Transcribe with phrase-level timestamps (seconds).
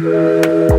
[0.00, 0.69] Bom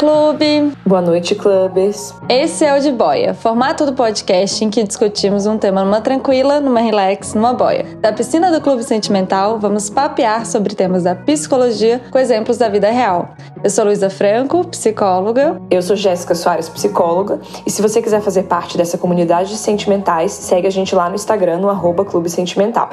[0.00, 0.72] clube!
[0.86, 2.14] Boa noite, clubes!
[2.26, 6.58] Esse é o De Boia, formato do podcast em que discutimos um tema numa tranquila,
[6.58, 7.84] numa relax, numa boia.
[8.00, 12.90] Da piscina do Clube Sentimental, vamos papear sobre temas da psicologia com exemplos da vida
[12.90, 13.34] real.
[13.62, 15.60] Eu sou Luísa Franco, psicóloga.
[15.70, 17.38] Eu sou Jéssica Soares, psicóloga.
[17.66, 21.14] E se você quiser fazer parte dessa comunidade de sentimentais, segue a gente lá no
[21.14, 22.88] Instagram, no arroba Clube Sentimental.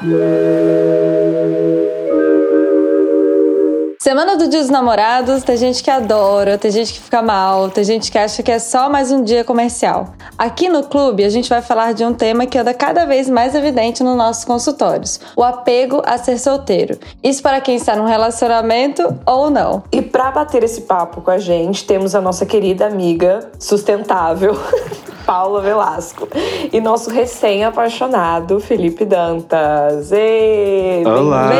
[4.08, 7.84] Semana do Dia dos Namorados, tem gente que adora, tem gente que fica mal, tem
[7.84, 10.14] gente que acha que é só mais um dia comercial.
[10.38, 13.54] Aqui no clube, a gente vai falar de um tema que anda cada vez mais
[13.54, 16.98] evidente nos nossos consultórios: o apego a ser solteiro.
[17.22, 19.82] Isso para quem está num relacionamento ou não.
[19.92, 24.58] E para bater esse papo com a gente, temos a nossa querida amiga sustentável.
[25.26, 26.26] Paula Velasco.
[26.72, 30.10] E nosso recém-apaixonado Felipe Dantas.
[30.12, 31.50] Ei, Olá!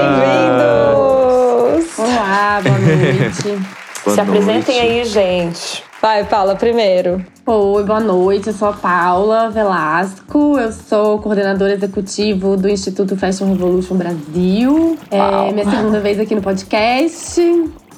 [1.98, 3.78] Olá, boa noite.
[4.04, 4.80] Boa Se apresentem noite.
[4.80, 5.84] aí, gente.
[6.00, 7.22] Vai, Paula, primeiro.
[7.44, 8.46] Oi, boa noite.
[8.46, 10.56] Eu sou a Paula Velasco.
[10.56, 14.96] Eu sou coordenadora executivo do Instituto Fashion Revolution Brasil.
[15.10, 17.40] É minha segunda vez aqui no podcast.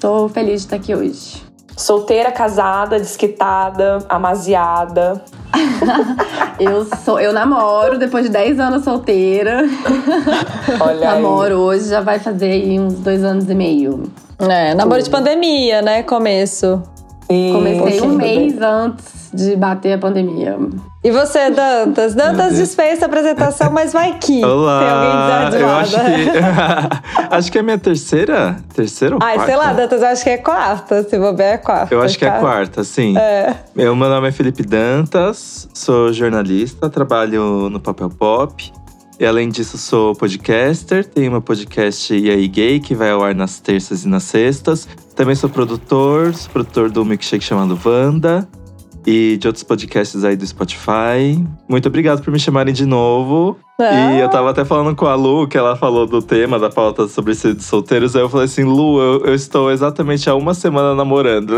[0.01, 1.50] Tô feliz de estar aqui hoje.
[1.81, 5.23] Solteira, casada, desquitada, amaziada.
[6.61, 9.63] Eu sou, eu namoro depois de 10 anos solteira.
[10.79, 11.23] Olha aí.
[11.23, 14.13] namoro hoje já vai fazer aí uns dois anos e meio.
[14.39, 16.03] É, namoro de pandemia, né?
[16.03, 16.83] Começo.
[17.31, 20.57] E- Comecei um mês antes de bater a pandemia.
[21.03, 22.15] E você, Dantas?
[22.15, 24.81] Dantas dispensa a apresentação, mas vai que Olá!
[24.81, 27.31] tem alguém eu acho que.
[27.35, 28.57] acho que é minha terceira?
[28.75, 29.51] Terceira ou Ai, quarta?
[29.51, 31.03] sei lá, Dantas, acho que é quarta.
[31.05, 31.95] Se bobear, é quarta.
[31.95, 32.41] Eu acho que é tá?
[32.41, 33.17] quarta, sim.
[33.17, 33.55] É.
[33.77, 38.73] Eu, meu nome é Felipe Dantas, sou jornalista, trabalho no Papel Pop.
[39.19, 41.05] E além disso, sou podcaster.
[41.05, 44.89] Tenho meu podcast E aí Gay, que vai ao ar nas terças e nas sextas.
[45.15, 48.49] Também sou produtor, sou produtor do milkshake chamado Wanda.
[49.07, 51.43] E de outros podcasts aí do Spotify.
[51.69, 53.59] Muito obrigado por me chamarem de novo.
[53.85, 57.09] E eu tava até falando com a Lu, que ela falou do tema da pauta
[57.09, 58.15] sobre ser de solteiros.
[58.15, 61.55] Aí eu falei assim, Lu, eu, eu estou exatamente há uma semana namorando.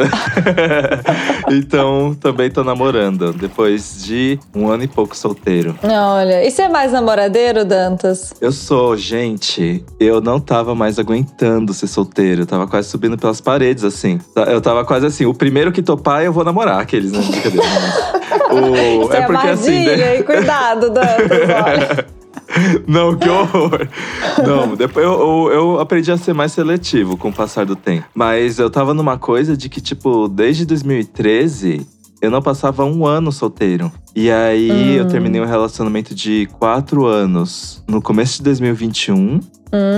[1.51, 3.33] então, também tô namorando.
[3.33, 5.77] Depois de um ano e pouco solteiro.
[5.83, 8.35] Olha, e você é mais namoradeiro, Dantas?
[8.41, 12.43] Eu sou, gente, eu não tava mais aguentando ser solteiro.
[12.43, 14.21] Eu tava quase subindo pelas paredes, assim.
[14.37, 16.81] Eu tava quase assim, o primeiro que topar, eu vou namorar.
[16.81, 17.21] Aqueles, né?
[17.21, 17.67] Brincadeira.
[18.53, 20.19] o, Você é, porque assim, armadilha, né?
[20.19, 22.07] e cuidado, Dantas, olha.
[22.87, 23.89] Não, que horror!
[24.47, 28.07] Não, depois eu, eu, eu aprendi a ser mais seletivo com o passar do tempo.
[28.15, 31.87] Mas eu tava numa coisa de que, tipo, desde 2013,
[32.21, 33.91] eu não passava um ano solteiro.
[34.15, 39.19] E aí eu terminei um relacionamento de quatro anos no começo de 2021.
[39.25, 39.41] Hum,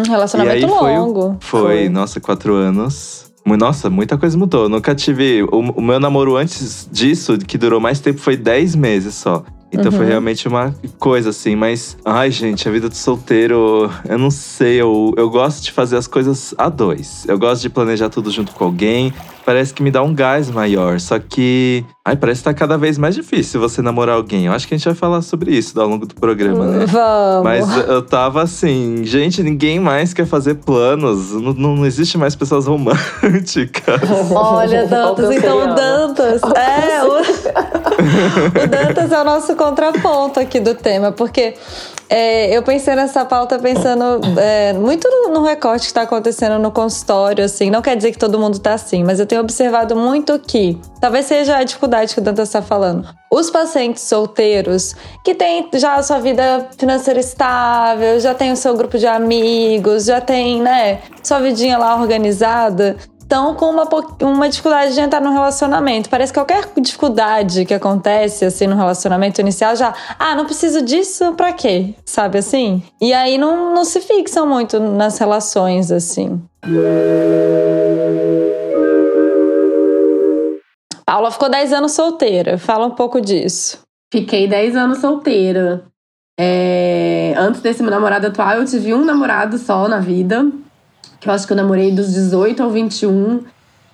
[0.06, 1.36] relacionamento aí foi, longo.
[1.40, 3.32] foi, nossa, quatro anos.
[3.44, 4.62] Nossa, muita coisa mudou.
[4.64, 5.42] Eu nunca tive.
[5.42, 9.44] O, o meu namoro antes disso, que durou mais tempo, foi 10 meses só.
[9.74, 11.96] Então foi realmente uma coisa assim, mas.
[12.04, 14.80] Ai, gente, a vida do solteiro, eu não sei.
[14.80, 17.24] Eu, eu gosto de fazer as coisas a dois.
[17.28, 19.12] Eu gosto de planejar tudo junto com alguém.
[19.44, 20.98] Parece que me dá um gás maior.
[20.98, 21.84] Só que.
[22.04, 24.46] Ai, parece que tá cada vez mais difícil você namorar alguém.
[24.46, 26.86] Eu acho que a gente vai falar sobre isso ao longo do programa, né?
[26.86, 27.44] Vamos.
[27.44, 31.32] Mas eu tava assim, gente, ninguém mais quer fazer planos.
[31.32, 34.00] Não, não existe mais pessoas românticas.
[34.34, 35.74] Olha, Dantas, então.
[35.74, 36.42] Dantas.
[36.42, 37.83] É, o,
[38.62, 41.54] o Dantas é o nosso contraponto aqui do tema, porque
[42.08, 47.44] é, eu pensei nessa pauta pensando é, muito no, recorte que está acontecendo no consultório,
[47.44, 47.70] assim.
[47.70, 51.26] Não quer dizer que todo mundo tá assim, mas eu tenho observado muito que talvez
[51.26, 53.06] seja a dificuldade que o Dantas está falando.
[53.30, 58.76] Os pacientes solteiros que têm já a sua vida financeira estável, já tem o seu
[58.76, 62.96] grupo de amigos, já tem, né, sua vidinha lá organizada,
[63.34, 63.88] estão com uma,
[64.22, 66.08] uma dificuldade de entrar no relacionamento.
[66.08, 71.32] Parece que qualquer dificuldade que acontece assim no relacionamento inicial já, ah, não preciso disso
[71.32, 71.94] pra quê?
[72.04, 72.80] Sabe assim?
[73.00, 76.40] E aí não, não se fixam muito nas relações assim.
[81.04, 82.56] Paula ficou 10 anos solteira.
[82.56, 83.80] Fala um pouco disso.
[84.12, 85.84] Fiquei 10 anos solteira.
[86.38, 90.46] É, Antes desse meu namorado atual, eu tive um namorado só na vida.
[91.24, 93.40] Que eu acho que eu namorei dos 18 ao 21.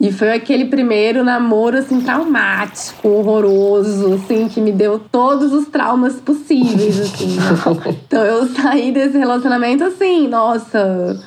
[0.01, 6.15] E foi aquele primeiro namoro, assim, traumático, horroroso, assim, que me deu todos os traumas
[6.15, 7.37] possíveis, assim.
[8.05, 11.23] então eu saí desse relacionamento, assim, nossa,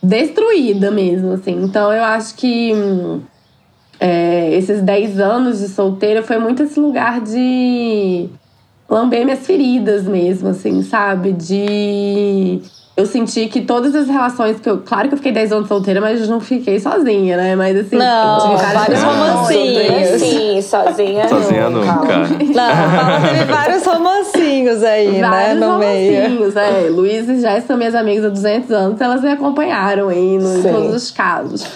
[0.00, 1.64] destruída mesmo, assim.
[1.64, 2.72] Então eu acho que
[3.98, 8.28] é, esses 10 anos de solteira foi muito esse lugar de
[8.88, 11.32] lamber minhas feridas mesmo, assim, sabe?
[11.32, 12.60] De
[12.96, 14.78] eu senti que todas as relações que eu.
[14.78, 17.56] Claro que eu fiquei 10 anos solteira, mas não fiquei sozinha, né?
[17.56, 20.20] Mas assim, não, tive vários romancinhos.
[20.20, 21.28] Sim, sozinha.
[21.28, 21.92] Sozinha nunca.
[21.94, 25.66] Não, teve vários romancinhos aí, vários né?
[25.66, 26.58] No romancinhos, meio.
[26.58, 26.88] é.
[26.88, 30.62] Luiz e Jess são minhas amigas há 200 anos, elas me acompanharam aí no, em
[30.62, 31.66] todos os casos.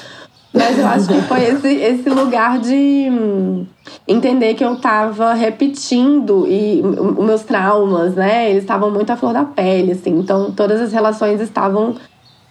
[0.53, 2.75] Mas eu acho que foi esse, esse lugar de
[3.11, 3.67] hum,
[4.07, 8.51] entender que eu tava repetindo e os meus traumas, né?
[8.51, 10.19] Eles estavam muito à flor da pele, assim.
[10.19, 11.97] Então, todas as relações estavam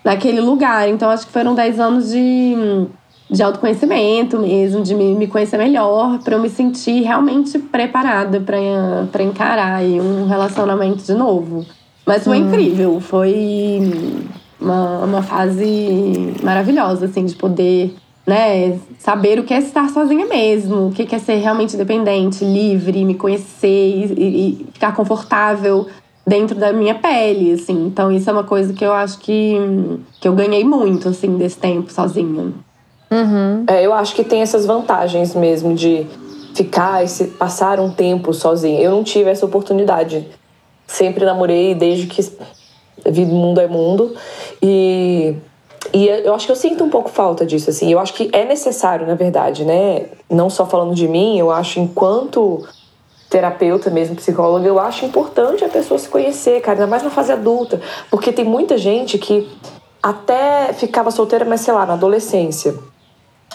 [0.04, 0.88] naquele lugar.
[0.88, 2.88] Então, acho que foram 10 anos de, hum,
[3.32, 9.24] de autoconhecimento mesmo, de me, me conhecer melhor, para eu me sentir realmente preparada para
[9.24, 11.66] encarar um relacionamento de novo.
[12.06, 12.48] Mas foi hum.
[12.48, 13.82] incrível, foi
[14.60, 17.96] uma, uma fase maravilhosa, assim, de poder
[18.28, 23.06] né, saber o que é estar sozinha mesmo, o que é ser realmente independente, livre,
[23.06, 25.88] me conhecer e, e, ficar confortável
[26.26, 27.86] dentro da minha pele, assim.
[27.86, 29.56] Então isso é uma coisa que eu acho que,
[30.20, 32.52] que eu ganhei muito, assim, desse tempo sozinha.
[33.10, 33.64] Uhum.
[33.66, 36.06] É, eu acho que tem essas vantagens mesmo de
[36.54, 38.82] ficar e passar um tempo sozinha.
[38.82, 40.28] Eu não tive essa oportunidade.
[40.86, 42.22] Sempre namorei desde que
[43.06, 44.16] vida mundo é mundo
[44.62, 45.36] e
[45.94, 47.92] e eu acho que eu sinto um pouco falta disso, assim.
[47.92, 50.08] Eu acho que é necessário, na verdade, né?
[50.30, 52.68] Não só falando de mim, eu acho enquanto
[53.30, 57.32] terapeuta mesmo, psicóloga, eu acho importante a pessoa se conhecer, cara, ainda mais na fase
[57.32, 57.80] adulta.
[58.10, 59.50] Porque tem muita gente que
[60.02, 62.76] até ficava solteira, mas sei lá, na adolescência.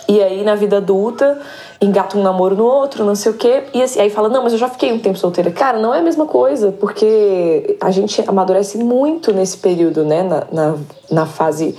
[0.08, 1.40] E aí, na vida adulta,
[1.81, 3.64] engata um namoro no outro, não sei o quê.
[3.72, 5.50] E assim, aí fala, não, mas eu já fiquei um tempo solteira.
[5.50, 10.22] Cara, não é a mesma coisa, porque a gente amadurece muito nesse período, né?
[10.22, 10.75] Na, na,
[11.10, 11.76] na fase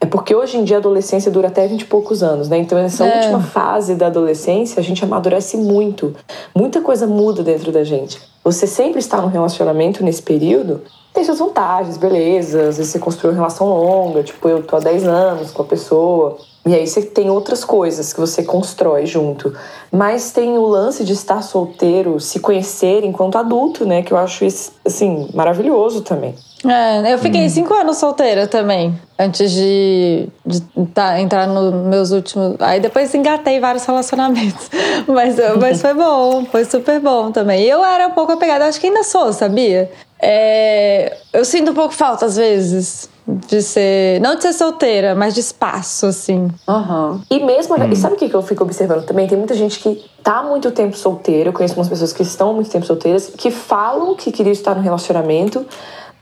[0.00, 2.58] é porque hoje em dia a adolescência dura até 20 e poucos anos, né?
[2.58, 3.16] Então, nessa é.
[3.16, 6.14] última fase da adolescência, a gente amadurece muito.
[6.54, 8.20] Muita coisa muda dentro da gente.
[8.44, 10.82] Você sempre está num relacionamento nesse período,
[11.14, 12.68] tem suas vantagens, beleza.
[12.68, 15.64] Às vezes você construiu uma relação longa, tipo, eu tô há 10 anos com a
[15.64, 16.36] pessoa.
[16.66, 19.54] E aí você tem outras coisas que você constrói junto.
[19.92, 24.02] Mas tem o lance de estar solteiro, se conhecer enquanto adulto, né?
[24.02, 24.44] Que eu acho
[24.84, 26.34] assim, maravilhoso também.
[26.68, 27.48] É, eu fiquei hum.
[27.48, 30.60] cinco anos solteira também, antes de, de
[30.94, 32.56] tá, entrar nos meus últimos.
[32.60, 34.70] Aí depois engatei vários relacionamentos.
[35.06, 37.64] Mas, mas foi bom, foi super bom também.
[37.64, 39.90] E eu era um pouco apegada, acho que ainda sou, sabia?
[40.18, 44.20] É, eu sinto um pouco falta às vezes de ser.
[44.20, 46.48] Não de ser solteira, mas de espaço, assim.
[46.68, 47.20] Uhum.
[47.30, 47.74] E mesmo.
[47.74, 47.90] Hum.
[47.90, 49.26] E sabe o que eu fico observando também?
[49.26, 51.48] Tem muita gente que tá muito tempo solteira.
[51.48, 54.82] Eu conheço umas pessoas que estão muito tempo solteiras, que falam que queriam estar no
[54.82, 55.66] relacionamento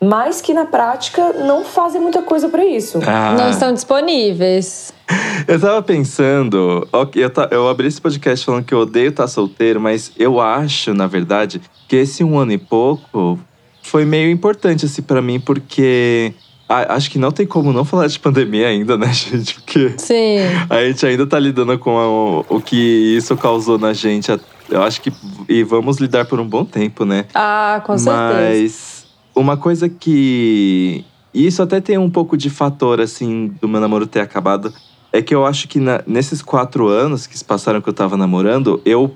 [0.03, 2.99] mas que na prática não fazem muita coisa para isso.
[3.07, 3.37] Ah.
[3.39, 4.93] Não estão disponíveis.
[5.47, 10.11] Eu tava pensando, eu, eu abri esse podcast falando que eu odeio estar solteiro, mas
[10.19, 13.39] eu acho, na verdade, que esse um ano e pouco
[13.83, 16.33] foi meio importante assim para mim, porque
[16.69, 19.55] acho que não tem como não falar de pandemia ainda, né, gente?
[19.55, 20.39] Porque Sim.
[20.69, 24.33] a gente ainda tá lidando com o, o que isso causou na gente.
[24.69, 25.13] Eu acho que.
[25.49, 27.27] E vamos lidar por um bom tempo, né?
[27.35, 28.33] Ah, com certeza.
[28.35, 28.92] Mas
[29.35, 31.05] uma coisa que.
[31.35, 34.73] E isso até tem um pouco de fator, assim, do meu namoro ter acabado.
[35.13, 38.17] É que eu acho que na, nesses quatro anos que se passaram que eu tava
[38.17, 39.15] namorando, eu.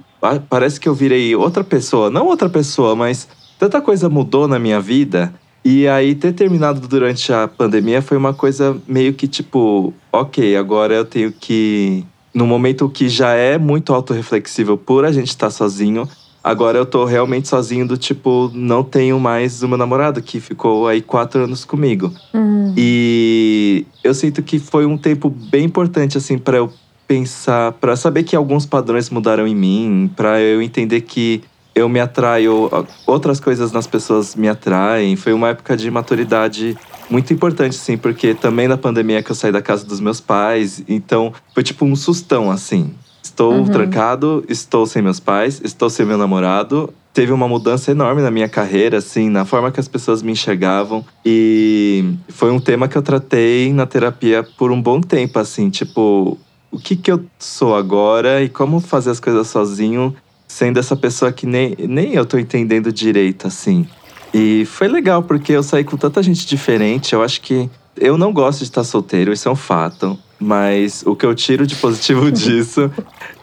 [0.48, 2.10] Parece que eu virei outra pessoa.
[2.10, 3.28] Não outra pessoa, mas
[3.58, 5.32] tanta coisa mudou na minha vida.
[5.64, 10.94] E aí, ter terminado durante a pandemia foi uma coisa meio que tipo, ok, agora
[10.94, 12.04] eu tenho que.
[12.32, 16.08] No momento que já é muito autorreflexível por a gente estar tá sozinho,
[16.46, 20.86] Agora eu tô realmente sozinho do tipo, não tenho mais o meu namorado que ficou
[20.86, 22.12] aí quatro anos comigo.
[22.32, 22.72] Uhum.
[22.76, 26.72] E eu sinto que foi um tempo bem importante, assim, para eu
[27.08, 31.42] pensar, para saber que alguns padrões mudaram em mim, para eu entender que
[31.74, 32.70] eu me atraio,
[33.04, 35.16] outras coisas nas pessoas me atraem.
[35.16, 36.78] Foi uma época de maturidade
[37.10, 40.80] muito importante, sim, porque também na pandemia que eu saí da casa dos meus pais,
[40.86, 42.94] então foi tipo um sustão, assim.
[43.26, 43.64] Estou uhum.
[43.64, 46.94] trancado, estou sem meus pais, estou sem meu namorado.
[47.12, 51.04] Teve uma mudança enorme na minha carreira, assim, na forma que as pessoas me enxergavam.
[51.24, 56.38] E foi um tema que eu tratei na terapia por um bom tempo, assim, tipo,
[56.70, 60.14] o que que eu sou agora e como fazer as coisas sozinho,
[60.46, 63.88] sendo essa pessoa que nem, nem eu tô entendendo direito, assim.
[64.32, 67.12] E foi legal, porque eu saí com tanta gente diferente.
[67.12, 70.16] Eu acho que eu não gosto de estar solteiro, isso é um fato.
[70.38, 72.90] Mas o que eu tiro de positivo disso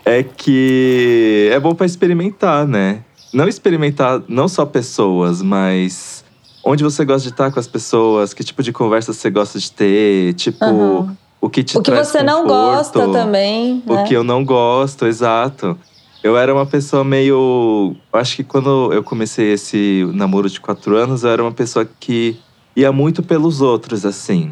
[0.05, 3.03] é que é bom para experimentar, né?
[3.33, 6.23] Não experimentar não só pessoas, mas
[6.63, 9.71] onde você gosta de estar com as pessoas, que tipo de conversa você gosta de
[9.71, 11.15] ter, tipo, uhum.
[11.41, 13.83] o que te O que traz você conforto, não gosta também.
[13.87, 14.03] O né?
[14.03, 15.77] que eu não gosto, exato.
[16.23, 17.95] eu era uma pessoa meio.
[18.13, 22.39] Acho que quando eu comecei esse namoro de quatro anos, eu era uma pessoa que
[22.75, 24.51] ia muito pelos outros, assim.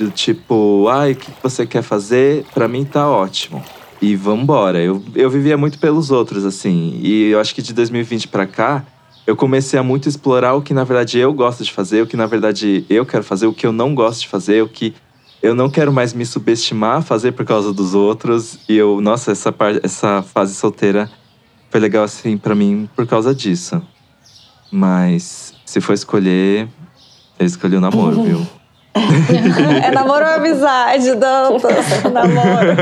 [0.00, 2.46] Do tipo, ai, o que você quer fazer?
[2.54, 3.62] Pra mim tá ótimo.
[4.00, 4.80] E vambora.
[4.80, 6.98] Eu, eu vivia muito pelos outros, assim.
[7.02, 8.82] E eu acho que de 2020 pra cá,
[9.26, 12.16] eu comecei a muito explorar o que na verdade eu gosto de fazer, o que
[12.16, 14.94] na verdade eu quero fazer, o que eu não gosto de fazer, o que
[15.42, 18.58] eu não quero mais me subestimar, fazer por causa dos outros.
[18.66, 21.10] E eu, nossa, essa, parte, essa fase solteira
[21.68, 23.82] foi legal assim para mim por causa disso.
[24.72, 26.70] Mas se for escolher,
[27.38, 28.59] eu escolhi o namoro, viu?
[28.94, 32.02] É namoro ou amizade, Dantas?
[32.12, 32.76] namoro.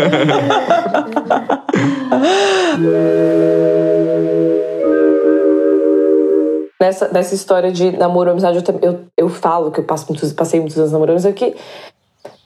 [6.80, 10.32] nessa, nessa história de namoro ou amizade, eu, eu, eu falo que eu passo muitos,
[10.32, 11.54] passei muitos anos namorando, é que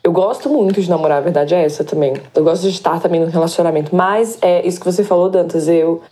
[0.03, 2.15] eu gosto muito de namorar, a verdade é essa também.
[2.35, 3.95] Eu gosto de estar também no relacionamento.
[3.95, 6.03] Mas é isso que você falou, Dantas, eu.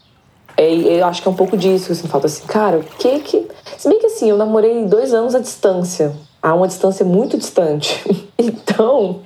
[0.57, 3.49] É, eu acho que é um pouco disso, assim, falta assim, cara, o que que.
[3.77, 6.13] Se bem que assim, eu namorei dois anos à distância.
[6.43, 8.03] A uma distância muito distante.
[8.39, 9.21] então,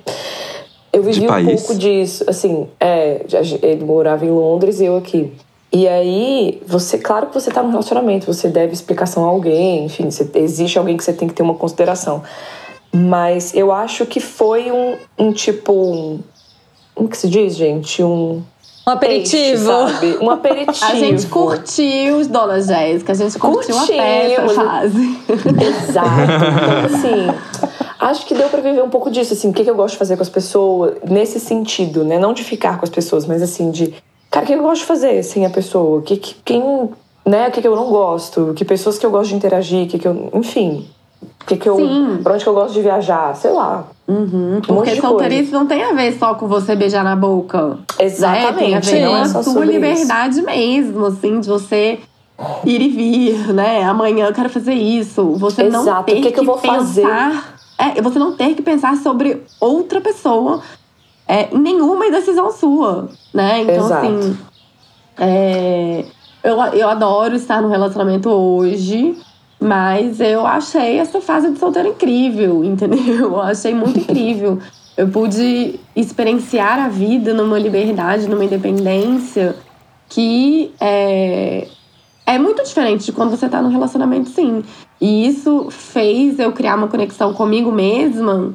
[0.91, 2.23] eu vivi um pouco disso.
[2.27, 3.25] Assim, é,
[3.61, 5.31] ele morava em Londres e eu aqui.
[5.71, 10.09] E aí, você, claro que você tá num relacionamento, você deve explicação a alguém, enfim,
[10.09, 12.23] você, existe alguém que você tem que ter uma consideração.
[12.93, 15.73] Mas eu acho que foi um, um tipo.
[15.73, 16.19] Um,
[16.93, 18.01] como que se diz, gente?
[18.01, 18.41] Um.
[18.87, 19.71] Um aperitivo.
[19.99, 20.85] Peixe, um aperitivo.
[20.85, 23.13] A gente curtiu, Dona Jéssica.
[23.13, 25.19] A gente curtiu, curtiu até essa fase.
[25.61, 26.09] Exato.
[26.85, 27.27] Então, assim,
[27.99, 29.99] acho que deu para viver um pouco disso, assim, o que, que eu gosto de
[29.99, 32.19] fazer com as pessoas, nesse sentido, né?
[32.19, 33.93] Não de ficar com as pessoas, mas assim, de.
[34.29, 36.01] Cara, o que eu gosto de fazer sem a pessoa?
[36.01, 36.89] Que, que, quem.
[37.25, 37.47] Né?
[37.47, 38.53] O que, que eu não gosto?
[38.55, 39.87] Que pessoas que eu gosto de interagir?
[39.87, 40.29] Que, que eu.
[40.33, 40.87] Enfim
[41.45, 42.19] que que eu, Sim.
[42.23, 43.85] pra onde que eu gosto de viajar, sei lá.
[44.07, 47.79] Uhum, porque solteirice não tem a ver só com você beijar na boca.
[47.99, 48.71] Exatamente.
[48.71, 48.81] Né?
[48.81, 50.45] Tem a ver com a sua liberdade isso.
[50.45, 51.99] mesmo, assim, de você
[52.65, 53.83] ir e vir, né?
[53.83, 55.33] Amanhã eu quero fazer isso.
[55.33, 55.85] Você Exato.
[55.85, 56.83] não ter que, que, que, eu vou pensar,
[57.77, 57.97] fazer?
[57.97, 60.61] É, você não ter que pensar sobre outra pessoa
[61.27, 63.61] é, em nenhuma decisão sua, né?
[63.61, 64.05] Então, Exato.
[64.05, 64.37] assim.
[65.17, 66.05] É,
[66.43, 69.17] eu, eu adoro estar no relacionamento hoje.
[69.59, 73.15] Mas eu achei essa fase de solteiro incrível, entendeu?
[73.15, 74.59] Eu achei muito incrível.
[74.97, 79.55] Eu pude experienciar a vida numa liberdade, numa independência
[80.07, 81.67] que é,
[82.25, 84.63] é muito diferente de quando você tá no relacionamento, sim.
[85.01, 88.53] E isso fez eu criar uma conexão comigo mesma,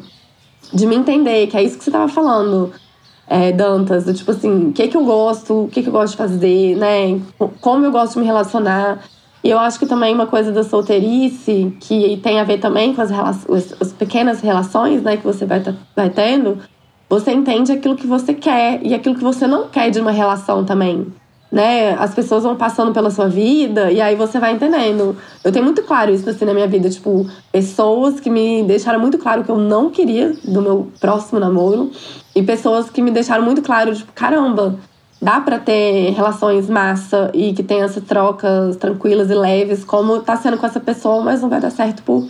[0.72, 2.72] de me entender, que é isso que você tava falando,
[3.26, 6.12] é, Dantas, do tipo assim, o que, que eu gosto, o que, que eu gosto
[6.12, 7.20] de fazer, né?
[7.60, 9.04] Como eu gosto de me relacionar.
[9.42, 13.00] E eu acho que também uma coisa da solteirice, que tem a ver também com
[13.00, 15.62] as, as, as pequenas relações né, que você vai,
[15.96, 16.58] vai tendo,
[17.08, 20.64] você entende aquilo que você quer e aquilo que você não quer de uma relação
[20.64, 21.06] também.
[21.50, 21.94] Né?
[21.94, 25.16] As pessoas vão passando pela sua vida e aí você vai entendendo.
[25.42, 29.18] Eu tenho muito claro isso assim na minha vida, tipo, pessoas que me deixaram muito
[29.18, 31.90] claro que eu não queria do meu próximo namoro
[32.36, 34.78] e pessoas que me deixaram muito claro, tipo, caramba,
[35.20, 40.36] dá para ter relações massa e que tem essas trocas tranquilas e leves, como tá
[40.36, 42.26] sendo com essa pessoa, mas não vai dar certo por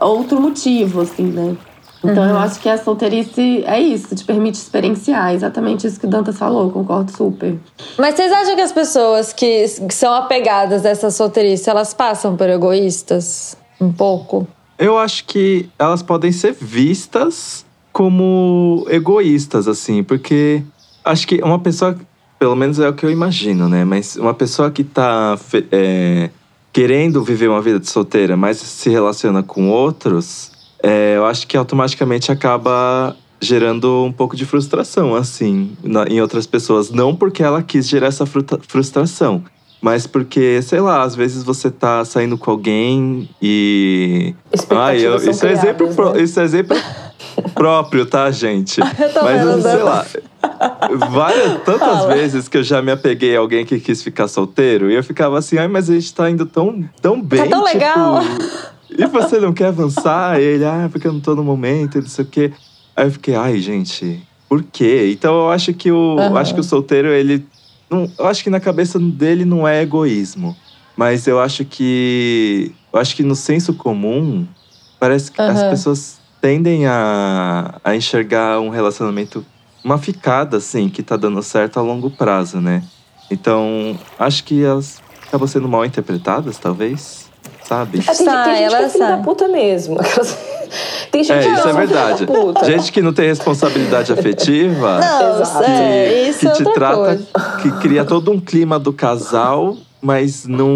[0.00, 1.56] outro motivo, assim, né?
[2.04, 2.30] Então uhum.
[2.30, 6.36] eu acho que a solteirice é isso, te permite experienciar, exatamente isso que o Dantas
[6.36, 7.56] falou, concordo super.
[7.96, 13.56] Mas vocês acham que as pessoas que são apegadas dessa solteirice, elas passam por egoístas?
[13.80, 14.48] Um pouco?
[14.76, 20.62] Eu acho que elas podem ser vistas como egoístas, assim, porque
[21.04, 21.96] acho que uma pessoa
[22.42, 23.84] pelo menos é o que eu imagino, né?
[23.84, 25.38] Mas uma pessoa que tá
[25.70, 26.28] é,
[26.72, 30.50] querendo viver uma vida de solteira, mas se relaciona com outros,
[30.82, 36.44] é, eu acho que automaticamente acaba gerando um pouco de frustração, assim, na, em outras
[36.44, 36.90] pessoas.
[36.90, 39.44] Não porque ela quis gerar essa frustração,
[39.80, 44.34] mas porque, sei lá, às vezes você tá saindo com alguém e.
[44.68, 46.20] Ah, eu, isso, é exemplo, né?
[46.20, 46.76] isso é exemplo
[47.54, 48.80] próprio, tá, gente?
[48.80, 50.04] Mas, sei lá.
[51.10, 52.14] Várias, tantas Fala.
[52.14, 55.38] vezes que eu já me apeguei a alguém que quis ficar solteiro e eu ficava
[55.38, 57.44] assim, ai, mas a gente tá indo tão, tão bem.
[57.44, 58.20] Tá tão tipo, legal.
[58.90, 60.40] E você não quer avançar?
[60.40, 62.52] E ele, ah, porque eu não tô no momento, não sei o quê.
[62.94, 65.10] Aí eu fiquei, ai, gente, por quê?
[65.10, 66.36] Então eu acho que o, uhum.
[66.36, 67.46] acho que o solteiro, ele.
[67.88, 70.54] Não, eu acho que na cabeça dele não é egoísmo.
[70.94, 72.70] Mas eu acho que.
[72.92, 74.46] Eu acho que no senso comum,
[75.00, 75.48] parece que uhum.
[75.48, 79.42] as pessoas tendem a, a enxergar um relacionamento,
[79.84, 82.82] uma ficada, assim, que tá dando certo a longo prazo, né?
[83.30, 87.30] Então, acho que elas acabam sendo mal interpretadas, talvez,
[87.64, 88.00] sabe?
[88.06, 89.96] É, tem, tem gente que é filho da puta mesmo.
[91.10, 92.18] Tem gente É, que isso é verdade.
[92.26, 92.64] filha da puta.
[92.64, 94.98] Gente que não tem responsabilidade afetiva.
[95.00, 95.64] Não, Exato.
[95.64, 97.26] é, isso que é te trata, coisa.
[97.60, 100.68] que cria todo um clima do casal, mas não,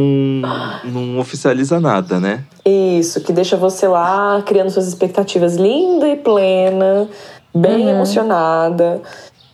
[0.85, 2.45] não oficializa nada, né?
[2.65, 7.09] Isso, que deixa você lá criando suas expectativas linda e plena,
[7.57, 9.01] bem emocionada.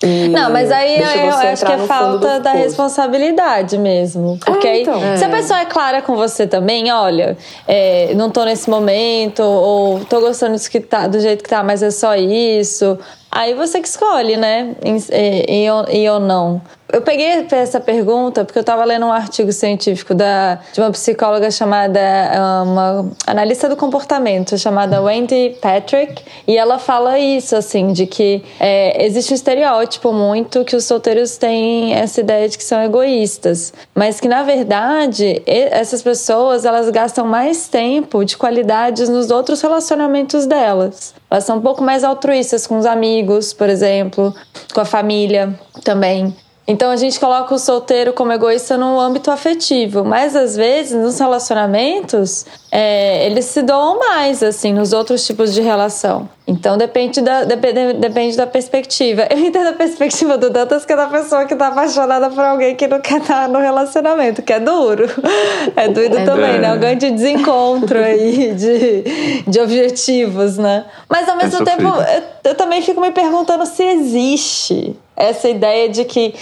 [0.05, 4.37] E Não, mas aí eu acho que é falta da responsabilidade mesmo.
[4.45, 5.01] Porque É, aí, então.
[5.17, 7.37] se a pessoa é clara com você também, olha,
[7.69, 11.63] é, não tô nesse momento, ou tô gostando disso que tá, do jeito que tá,
[11.63, 12.99] mas é só isso.
[13.31, 14.75] Aí você que escolhe, né?
[14.85, 16.61] E, e, ou- e ou não.
[16.93, 21.51] Eu peguei essa pergunta porque eu tava lendo um artigo científico da, de uma psicóloga
[21.51, 28.07] chamada, ah, uma analista do comportamento, chamada Wendy Patrick, e ela fala isso, assim, de
[28.07, 32.83] que é, existe um estereótipo muito que os solteiros têm essa ideia de que são
[32.83, 39.63] egoístas, mas que na verdade essas pessoas elas gastam mais tempo de qualidades nos outros
[39.63, 41.15] relacionamentos delas.
[41.31, 44.35] Elas são um pouco mais altruístas com os amigos, por exemplo,
[44.75, 46.37] com a família também.
[46.73, 51.19] Então a gente coloca o solteiro como egoísta no âmbito afetivo, mas às vezes nos
[51.19, 56.27] relacionamentos é, eles se doam mais assim nos outros tipos de relação.
[56.47, 59.27] Então depende da, depende, depende da perspectiva.
[59.31, 62.75] Eu entendo a perspectiva do Dantas que é da pessoa que tá apaixonada por alguém
[62.75, 65.07] que não quer estar no relacionamento, que é duro.
[65.77, 66.63] É doido É também, duro.
[66.63, 66.75] né?
[66.75, 70.85] Um grande desencontro aí de, de objetivos, né?
[71.09, 72.23] Mas ao mesmo tempo, sofrido.
[72.45, 76.35] eu, eu também fico me perguntando se existe essa ideia de que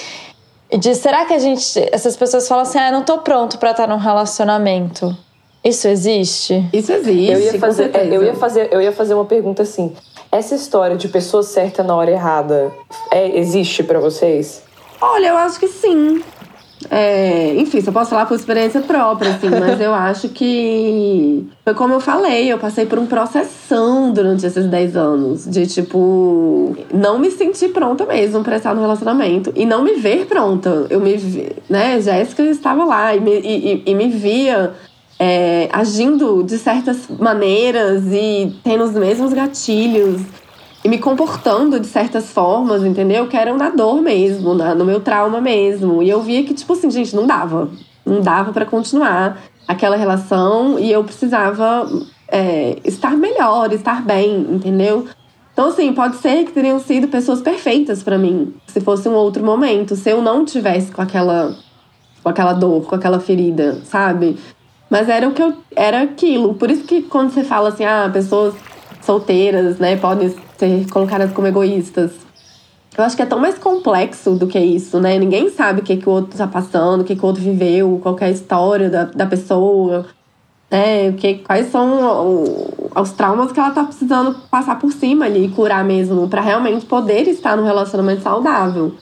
[0.78, 3.73] de será que a gente essas pessoas falam assim, ah, eu não tô pronto pra
[3.73, 5.16] estar num relacionamento.
[5.62, 6.64] Isso existe?
[6.73, 7.33] Isso existe.
[7.33, 8.14] Eu ia, fazer, certeza.
[8.14, 9.93] eu, ia fazer, eu ia fazer uma pergunta assim.
[10.33, 12.73] Essa história de pessoa certa na hora errada
[13.12, 14.62] é, existe pra vocês?
[15.00, 16.23] Olha, eu acho que sim.
[16.90, 21.93] É, enfim, só posso falar por experiência própria, assim, mas eu acho que foi como
[21.93, 25.45] eu falei, eu passei por um processão durante esses 10 anos.
[25.47, 30.25] De tipo, não me sentir pronta mesmo pra estar no relacionamento e não me ver
[30.26, 30.87] pronta.
[30.88, 32.00] Eu me vi, né?
[32.00, 34.73] Jéssica estava lá e me, e, e- e me via
[35.23, 40.23] é, agindo de certas maneiras e tendo os mesmos gatilhos
[40.83, 43.26] e me comportando de certas formas, entendeu?
[43.28, 46.02] Que eram na dor mesmo, na- no meu trauma mesmo.
[46.02, 47.69] E eu via que, tipo assim, gente, não dava.
[48.06, 49.37] Não dava pra continuar
[49.69, 51.87] aquela relação e eu precisava
[52.26, 55.04] é, estar melhor, estar bem, entendeu?
[55.52, 59.45] Então, assim, pode ser que teriam sido pessoas perfeitas pra mim, se fosse um outro
[59.45, 61.54] momento, se eu não tivesse com aquela,
[62.23, 64.39] com aquela dor, com aquela ferida, sabe?
[64.91, 65.55] Mas era o que eu.
[65.75, 66.55] Era aquilo.
[66.55, 68.55] Por isso que quando você fala assim, ah, pessoas
[69.00, 72.13] solteiras, né, podem ser colocadas como egoístas.
[72.99, 75.17] Eu acho que é tão mais complexo do que isso, né?
[75.17, 78.00] Ninguém sabe o que, que o outro tá passando, o que, que o outro viveu,
[78.03, 80.07] qual é a história da, da pessoa,
[80.69, 81.13] né?
[81.13, 85.85] Que, quais são os traumas que ela tá precisando passar por cima ali e curar
[85.85, 88.93] mesmo, pra realmente poder estar num relacionamento saudável,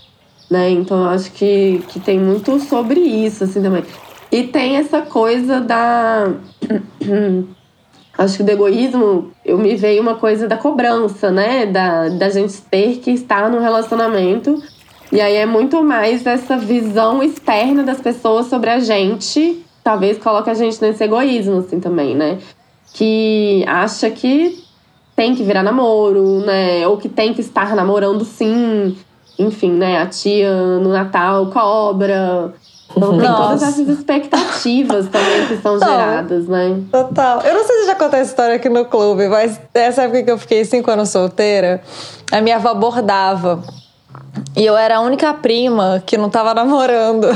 [0.51, 0.71] né?
[0.71, 3.83] Então eu acho que, que tem muito sobre isso, assim, também.
[4.31, 6.33] E tem essa coisa da.
[8.17, 11.67] Acho que do egoísmo, eu me veio uma coisa da cobrança, né?
[11.67, 14.61] Da, da gente ter que estar num relacionamento.
[15.11, 19.65] E aí é muito mais essa visão externa das pessoas sobre a gente.
[19.85, 22.39] Talvez coloque a gente nesse egoísmo, assim, também, né?
[22.93, 24.65] Que acha que
[25.15, 26.87] tem que virar namoro, né?
[26.87, 28.97] Ou que tem que estar namorando sim.
[29.39, 30.03] Enfim, né?
[30.03, 32.53] A tia no Natal cobra.
[32.97, 33.43] Então tem Nossa.
[33.43, 35.87] todas essas expectativas também que são Não.
[35.87, 36.81] geradas, né?
[36.91, 37.43] Total.
[37.43, 40.31] Eu não sei se já contei essa história aqui no clube, mas nessa época que
[40.31, 41.83] eu fiquei cinco anos solteira,
[42.33, 43.63] a minha avó bordava.
[44.57, 47.29] E eu era a única prima que não tava namorando.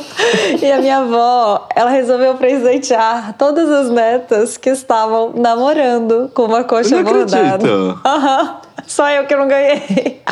[0.60, 6.64] e a minha avó, ela resolveu presentear todas as netas que estavam namorando com uma
[6.64, 7.54] coxa Eu não bordada.
[7.54, 8.00] acredito.
[8.04, 8.56] Aham.
[8.86, 10.22] Só eu que não ganhei.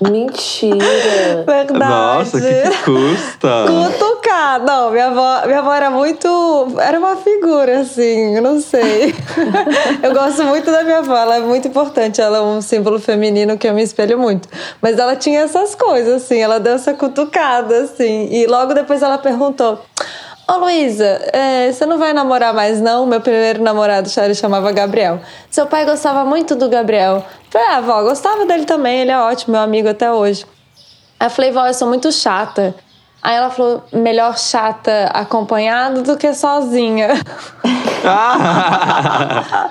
[0.00, 1.44] Mentira!
[1.46, 1.78] Verdade.
[1.78, 3.64] Nossa, que, que custa?
[3.66, 4.62] Cutucar.
[4.62, 6.28] Não, minha avó, minha avó era muito.
[6.78, 9.14] Era uma figura, assim, eu não sei.
[10.02, 12.20] eu gosto muito da minha avó, ela é muito importante.
[12.20, 14.48] Ela é um símbolo feminino que eu me espelho muito.
[14.80, 18.28] Mas ela tinha essas coisas, assim, ela essa cutucada, assim.
[18.30, 19.80] E logo depois ela perguntou.
[20.46, 23.06] Ô Luísa, é, você não vai namorar mais não?
[23.06, 25.20] Meu primeiro namorado ele chamava Gabriel.
[25.50, 27.24] Seu pai gostava muito do Gabriel.
[27.48, 30.44] Falei, ah, avó, gostava dele também, ele é ótimo, meu amigo até hoje.
[31.18, 32.74] Aí eu falei, vó, eu sou muito chata.
[33.22, 37.08] Aí ela falou, melhor chata acompanhada do que sozinha.
[38.06, 39.70] Ah!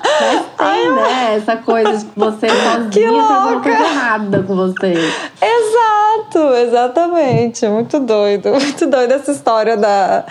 [0.58, 1.36] Tem, né?
[1.38, 4.94] Essa coisa de você sozinha Que tem alguma coisa errada com você.
[5.42, 7.68] Exato, exatamente.
[7.68, 8.50] Muito doido.
[8.54, 10.24] Muito doido essa história da,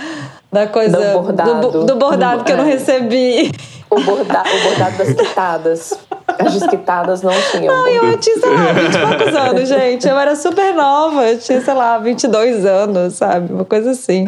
[0.52, 1.70] da coisa Do bordado.
[1.70, 2.72] do, do bordado que eu não É.
[2.72, 3.52] recebi.
[3.90, 5.98] O, borda, o bordado das quitadas.
[6.38, 7.74] As desquitadas não tinham.
[7.74, 10.08] Não, eu tinha, sei lá, 20 e poucos anos, gente.
[10.08, 11.24] Eu era super nova.
[11.28, 13.52] Eu tinha, sei lá, 22 anos, sabe?
[13.52, 14.24] Uma coisa assim.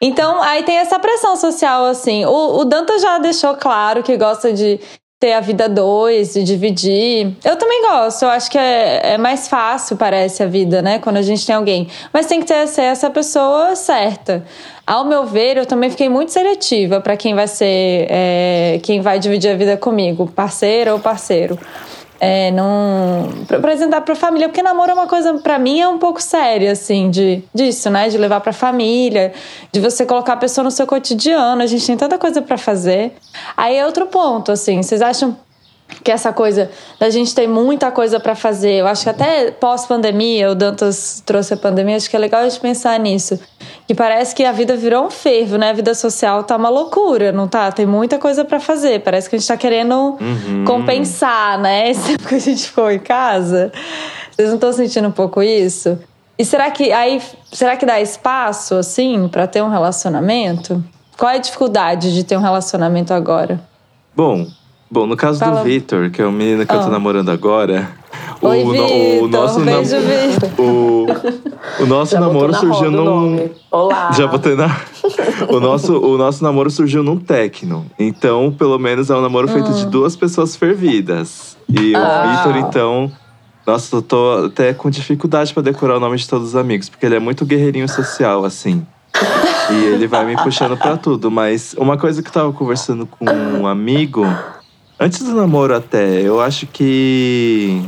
[0.00, 2.24] Então, aí tem essa pressão social, assim.
[2.24, 4.80] O, o Danta já deixou claro que gosta de
[5.20, 7.36] ter a vida dois, de dividir.
[7.44, 10.98] Eu também gosto, eu acho que é, é, mais fácil, parece, a vida, né?
[10.98, 11.88] Quando a gente tem alguém.
[12.10, 14.42] Mas tem que ter ser essa pessoa certa.
[14.86, 19.18] Ao meu ver, eu também fiquei muito seletiva para quem vai ser, é, quem vai
[19.18, 21.58] dividir a vida comigo, parceira ou parceiro
[22.20, 25.88] é, não pra apresentar para a família, porque namoro é uma coisa para mim é
[25.88, 29.32] um pouco séria assim de disso, né, de levar para a família,
[29.72, 31.62] de você colocar a pessoa no seu cotidiano.
[31.62, 33.12] A gente tem tanta coisa para fazer.
[33.56, 34.82] Aí é outro ponto, assim.
[34.82, 35.36] Vocês acham
[36.02, 40.50] que essa coisa da gente ter muita coisa para fazer, eu acho que até pós-pandemia,
[40.50, 43.38] o Dantas trouxe a pandemia, acho que é legal a gente pensar nisso.
[43.86, 45.70] Que parece que a vida virou um fervo, né?
[45.70, 47.70] A vida social tá uma loucura, não tá?
[47.72, 49.00] Tem muita coisa para fazer.
[49.02, 50.64] Parece que a gente tá querendo Uhum.
[50.64, 51.90] compensar, né?
[51.90, 53.72] Esse tempo que a gente ficou em casa.
[54.30, 55.98] Vocês não estão sentindo um pouco isso?
[56.38, 57.20] E será que aí
[57.52, 60.82] será que dá espaço assim para ter um relacionamento?
[61.18, 63.60] Qual é a dificuldade de ter um relacionamento agora?
[64.16, 64.46] Bom,
[64.90, 65.60] bom, no caso Fala.
[65.60, 67.88] do Vitor, que é o menino que eu tô namorando agora,
[68.40, 69.24] o, Oi, no- Vitor.
[69.24, 69.96] o nosso Beijo,
[70.58, 71.06] o,
[71.82, 73.50] o nosso Já namoro na surgiu o num.
[73.70, 74.10] Olá.
[74.16, 74.68] Já botei na.
[75.48, 77.86] o, nosso, o nosso namoro surgiu num techno.
[77.98, 79.74] Então, pelo menos é um namoro feito Hum.
[79.74, 81.56] de duas pessoas fervidas.
[81.68, 82.42] E Ah.
[82.44, 83.12] o Vitor, então.
[83.66, 87.04] Nossa, eu tô até com dificuldade pra decorar o nome de todos os amigos, porque
[87.06, 88.84] ele é muito guerreirinho social, assim.
[89.70, 91.30] E ele vai me puxando pra tudo.
[91.30, 94.26] Mas uma coisa que eu tava conversando com um amigo,
[95.00, 97.82] antes do namoro até, eu acho que.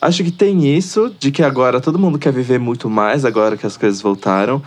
[0.00, 3.66] Acho que tem isso, de que agora todo mundo quer viver muito mais, agora que
[3.66, 4.62] as coisas voltaram.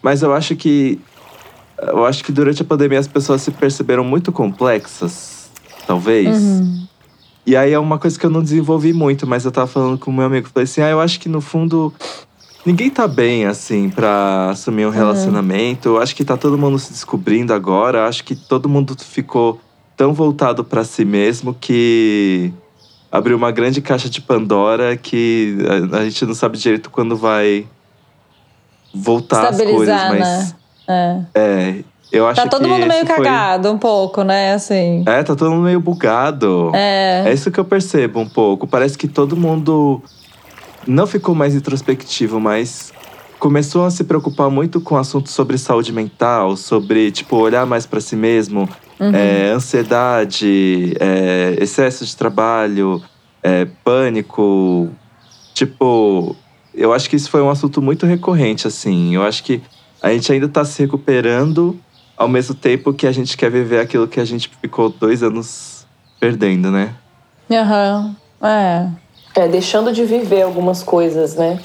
[0.00, 1.00] Mas eu acho que.
[1.78, 5.50] Eu acho que durante a pandemia as pessoas se perceberam muito complexas,
[5.86, 6.28] talvez.
[6.28, 6.86] Uhum.
[7.46, 10.10] E aí é uma coisa que eu não desenvolvi muito, mas eu tava falando com
[10.10, 10.48] o meu amigo.
[10.52, 11.92] Falei assim: ah, eu acho que no fundo.
[12.64, 15.88] Ninguém tá bem, assim, pra assumir um relacionamento.
[15.88, 18.00] Eu acho que tá todo mundo se descobrindo agora.
[18.00, 19.58] Eu acho que todo mundo ficou
[20.00, 22.50] tão voltado pra si mesmo que
[23.12, 25.58] abriu uma grande caixa de Pandora que
[25.92, 27.66] a, a gente não sabe direito quando vai
[28.94, 30.54] voltar as coisas, mas né?
[30.88, 31.38] É.
[31.38, 34.54] é, eu acho Tá todo que mundo meio foi- cagado, um pouco, né?
[34.54, 35.04] Assim.
[35.06, 36.70] É, tá todo mundo meio bugado.
[36.74, 37.24] É.
[37.26, 38.66] É isso que eu percebo um pouco.
[38.66, 40.00] Parece que todo mundo
[40.86, 42.90] não ficou mais introspectivo, mas
[43.38, 48.00] começou a se preocupar muito com assuntos sobre saúde mental, sobre, tipo, olhar mais pra
[48.00, 48.66] si mesmo,
[49.00, 49.14] Uhum.
[49.14, 53.02] é, ansiedade, é, excesso de trabalho,
[53.42, 54.90] é, pânico.
[55.54, 56.36] Tipo,
[56.74, 59.14] eu acho que isso foi um assunto muito recorrente, assim.
[59.14, 59.62] Eu acho que
[60.02, 61.78] a gente ainda tá se recuperando
[62.16, 65.86] ao mesmo tempo que a gente quer viver aquilo que a gente ficou dois anos
[66.20, 66.94] perdendo, né?
[67.50, 68.14] Aham.
[68.42, 68.86] É.
[69.34, 71.58] É, deixando de viver algumas coisas, né?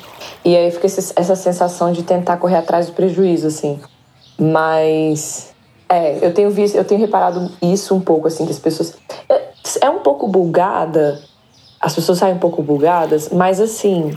[0.45, 3.80] E aí fica esse- essa sensação de tentar correr atrás do prejuízo, assim.
[4.39, 5.54] Mas.
[5.88, 8.95] É, eu tenho visto, eu tenho reparado isso um pouco, assim, que as pessoas.
[9.30, 9.41] É,
[9.82, 11.21] é um pouco bugada,
[11.80, 14.15] as pessoas saem um pouco bugadas, mas assim.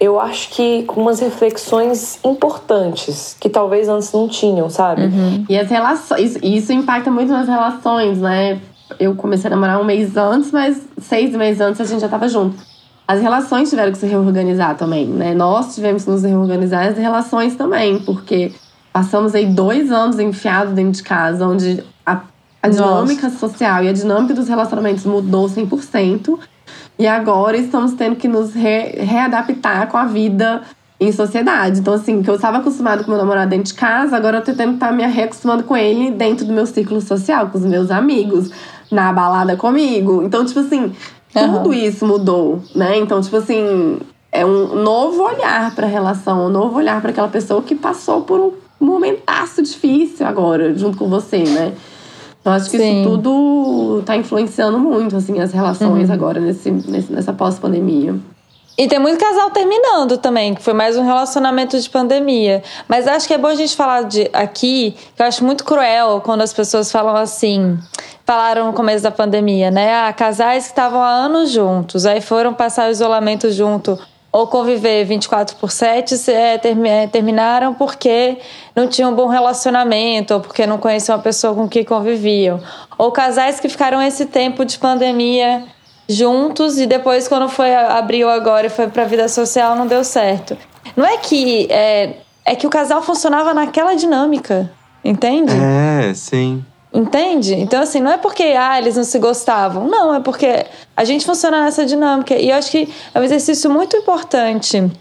[0.00, 5.02] Eu acho que com umas reflexões importantes, que talvez antes não tinham, sabe?
[5.48, 8.60] E as relações, isso impacta muito nas relações, né?
[8.98, 12.28] Eu comecei a namorar um mês antes, mas seis meses antes a gente já tava
[12.28, 12.56] junto.
[13.06, 15.32] As relações tiveram que se reorganizar também, né?
[15.32, 18.52] Nós tivemos que nos reorganizar as relações também, porque
[18.94, 22.20] passamos aí dois anos enfiados dentro de casa, onde a,
[22.62, 26.38] a dinâmica social e a dinâmica dos relacionamentos mudou 100%.
[26.96, 30.62] E agora estamos tendo que nos re- readaptar com a vida
[31.00, 31.80] em sociedade.
[31.80, 34.54] Então, assim, que eu estava acostumado com meu namorado dentro de casa, agora eu tô
[34.54, 37.90] tendo que estar me reacostumando com ele dentro do meu círculo social, com os meus
[37.90, 38.48] amigos,
[38.92, 40.22] na balada comigo.
[40.22, 40.92] Então, tipo assim,
[41.34, 41.54] Aham.
[41.64, 42.96] tudo isso mudou, né?
[42.96, 43.98] Então, tipo assim,
[44.30, 48.38] é um novo olhar pra relação, um novo olhar pra aquela pessoa que passou por
[48.38, 48.52] um
[48.84, 51.72] momentaço difícil agora, junto com você, né?
[52.44, 53.00] Eu acho que Sim.
[53.00, 58.14] isso tudo tá influenciando muito, assim, as relações agora nesse, nesse- nessa pós-pandemia.
[58.76, 62.62] E tem muito casal terminando também, que foi mais um relacionamento de pandemia.
[62.88, 66.20] Mas acho que é bom a gente falar de aqui, que eu acho muito cruel
[66.24, 67.78] quando as pessoas falam assim.
[68.26, 69.94] Falaram no começo da pandemia, né?
[69.94, 73.98] Ah, casais que estavam há anos juntos, aí foram passar o isolamento junto
[74.36, 78.36] ou conviver 24 por 7, se- é, termi- é, terminaram porque
[78.74, 82.58] não tinham um bom relacionamento, ou porque não conheciam a pessoa com quem conviviam.
[82.98, 85.62] Ou casais que ficaram esse tempo de pandemia
[86.08, 90.02] juntos e depois quando foi abriu agora e foi para a vida social não deu
[90.02, 90.56] certo.
[90.96, 94.68] Não é que é, é que o casal funcionava naquela dinâmica,
[95.04, 95.52] entende?
[95.54, 96.64] É, sim.
[96.94, 97.54] Entende?
[97.54, 99.88] Então, assim, não é porque ah, eles não se gostavam.
[99.88, 100.64] Não, é porque
[100.96, 102.36] a gente funciona nessa dinâmica.
[102.36, 104.92] E eu acho que é um exercício muito importante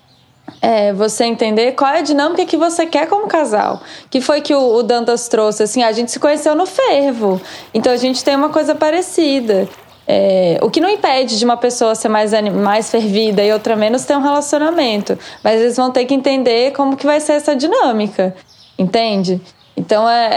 [0.60, 3.80] é, você entender qual é a dinâmica que você quer como casal.
[4.10, 7.40] Que foi que o, o Dantas trouxe, assim, a gente se conheceu no fervo.
[7.72, 9.70] Então a gente tem uma coisa parecida.
[10.08, 14.04] É, o que não impede de uma pessoa ser mais, mais fervida e outra menos
[14.04, 15.18] ter um relacionamento.
[15.44, 18.36] Mas eles vão ter que entender como que vai ser essa dinâmica.
[18.80, 19.40] Entende?
[19.76, 20.30] Então é,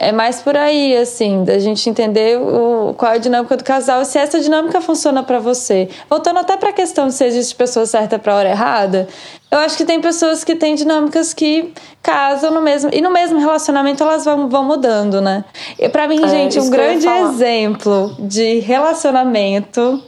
[0.00, 3.62] é, é, mais por aí, assim, da gente entender o, qual é a dinâmica do
[3.62, 5.88] casal e se essa dinâmica funciona para você.
[6.10, 9.06] Voltando até para a questão de se existe pessoa certa para hora errada,
[9.52, 12.90] eu acho que tem pessoas que têm dinâmicas que casam no mesmo.
[12.92, 15.44] E no mesmo relacionamento elas vão, vão mudando, né?
[15.92, 20.02] Para mim, é, gente, um grande exemplo de relacionamento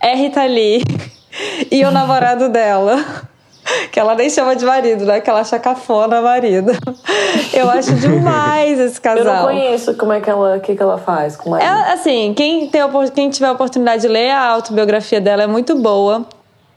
[0.00, 0.84] é Rita Lee
[1.68, 3.04] e o namorado dela
[3.90, 5.20] que ela nem chama de marido, né?
[5.20, 6.72] Que ela acha cafona marido.
[7.52, 9.24] Eu acho demais esse casal.
[9.24, 11.68] Eu não conheço como é que ela, que, que ela faz com marido.
[11.68, 12.82] Ela, assim, quem, tem,
[13.14, 16.26] quem tiver a oportunidade de ler, a autobiografia dela é muito boa.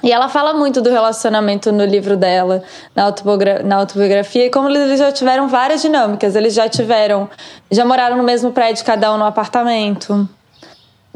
[0.04, 2.62] E ela fala muito do relacionamento no livro dela,
[2.96, 6.36] na, autobiogra na autobiografia, e como eles já tiveram várias dinâmicas.
[6.36, 7.28] Eles já tiveram,
[7.72, 10.30] já moraram no mesmo prédio, cada um no apartamento.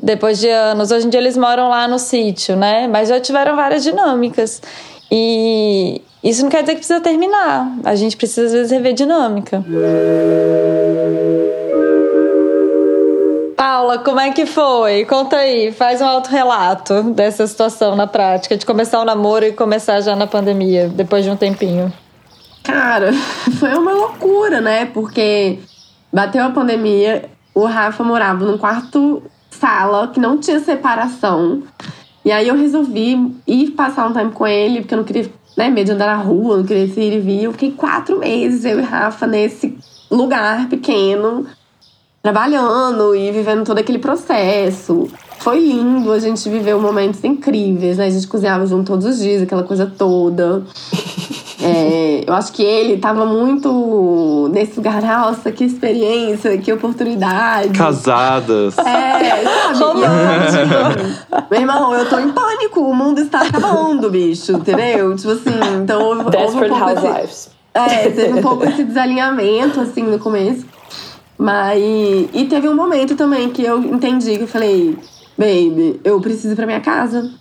[0.01, 0.89] Depois de anos.
[0.89, 2.87] Hoje em dia eles moram lá no sítio, né?
[2.87, 4.59] Mas já tiveram várias dinâmicas.
[5.11, 7.75] E isso não quer dizer que precisa terminar.
[7.83, 9.63] A gente precisa, às vezes, rever dinâmica.
[13.57, 15.03] Paula, como é que foi?
[15.05, 19.99] Conta aí, faz um autorrelato dessa situação na prática, de começar o namoro e começar
[20.01, 21.91] já na pandemia, depois de um tempinho.
[22.63, 23.11] Cara,
[23.59, 24.85] foi uma loucura, né?
[24.85, 25.59] Porque
[26.13, 31.63] bateu a pandemia, o Rafa morava num quarto sala que não tinha separação.
[32.23, 35.69] E aí eu resolvi ir passar um tempo com ele, porque eu não queria, né,
[35.69, 37.43] medo de andar na rua, não queria ir e vir.
[37.43, 39.77] Eu fiquei quatro meses, eu e Rafa, nesse
[40.09, 41.47] lugar pequeno,
[42.21, 45.09] trabalhando e vivendo todo aquele processo.
[45.39, 48.05] Foi lindo, a gente viveu momentos incríveis, né?
[48.05, 50.63] A gente cozinhava junto todos os dias, aquela coisa toda.
[51.63, 57.77] É, eu acho que ele tava muito nesse lugar, nossa, que experiência, que oportunidade.
[57.77, 58.77] Casadas.
[58.77, 59.43] É,
[59.75, 60.01] sabe?
[60.01, 65.15] Eu, meu irmão, eu tô em pânico, o mundo está acabando, bicho, entendeu?
[65.15, 67.49] Tipo assim, então houve, Desperate houve um Housewives.
[67.73, 70.65] Esse, é, teve um pouco esse desalinhamento, assim, no começo.
[71.37, 71.81] Mas.
[71.81, 74.97] E teve um momento também que eu entendi que eu falei,
[75.37, 77.31] baby, eu preciso ir pra minha casa.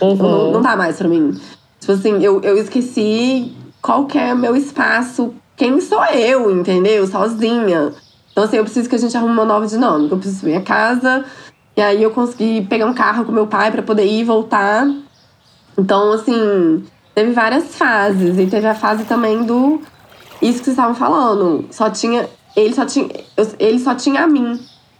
[0.00, 0.16] Uhum.
[0.16, 1.38] Não, não dá mais pra mim.
[1.80, 7.06] Tipo assim, eu, eu esqueci qual que é meu espaço, quem sou eu, entendeu?
[7.06, 7.92] Sozinha.
[8.32, 10.14] Então, assim, eu preciso que a gente arrume uma nova dinâmica.
[10.14, 11.24] Eu preciso minha casa.
[11.76, 14.86] E aí eu consegui pegar um carro com meu pai para poder ir e voltar.
[15.76, 18.38] Então, assim, teve várias fases.
[18.38, 19.80] E teve a fase também do.
[20.40, 21.66] Isso que vocês estavam falando.
[21.70, 22.28] Só tinha.
[22.56, 23.08] Ele só tinha.
[23.58, 24.58] Ele só tinha a mim.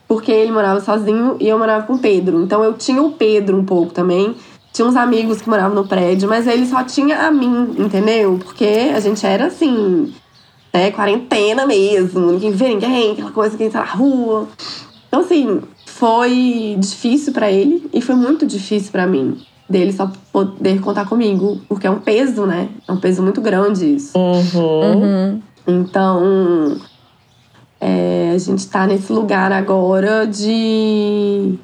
[0.09, 2.43] Porque ele morava sozinho e eu morava com o Pedro.
[2.43, 4.35] Então eu tinha o Pedro um pouco também.
[4.72, 8.38] Tinha uns amigos que moravam no prédio, mas ele só tinha a mim, entendeu?
[8.42, 10.12] Porque a gente era assim,
[10.72, 14.48] né, quarentena mesmo, ninguém vê ninguém, aquela coisa que entra na rua.
[15.09, 19.37] Então, assim, foi difícil para ele e foi muito difícil para mim
[19.68, 22.68] dele só poder contar comigo, porque é um peso, né?
[22.88, 24.18] É um peso muito grande isso.
[24.18, 25.02] Uhum.
[25.02, 25.42] Uhum.
[25.66, 26.76] Então,
[27.80, 31.56] é, a gente tá nesse lugar agora de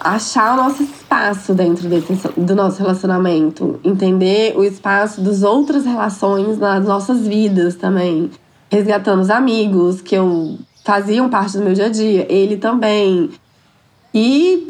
[0.00, 6.58] achar o nosso espaço dentro desse, do nosso relacionamento, entender o espaço das outras relações
[6.58, 8.30] nas nossas vidas também,
[8.70, 13.30] resgatando os amigos que eu faziam parte do meu dia a dia, ele também.
[14.14, 14.66] E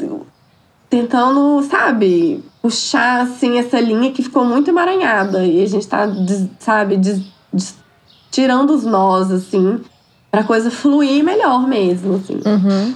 [0.89, 6.07] tentando, sabe, puxar assim essa linha que ficou muito emaranhada e a gente tá,
[6.59, 7.21] sabe, des,
[7.53, 7.75] des,
[8.31, 9.79] tirando os nós assim,
[10.31, 12.39] pra coisa fluir melhor mesmo, assim.
[12.45, 12.95] Uhum.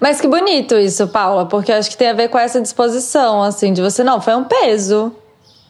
[0.00, 3.72] Mas que bonito isso, Paula, porque acho que tem a ver com essa disposição, assim,
[3.72, 5.14] de você, não, foi um peso.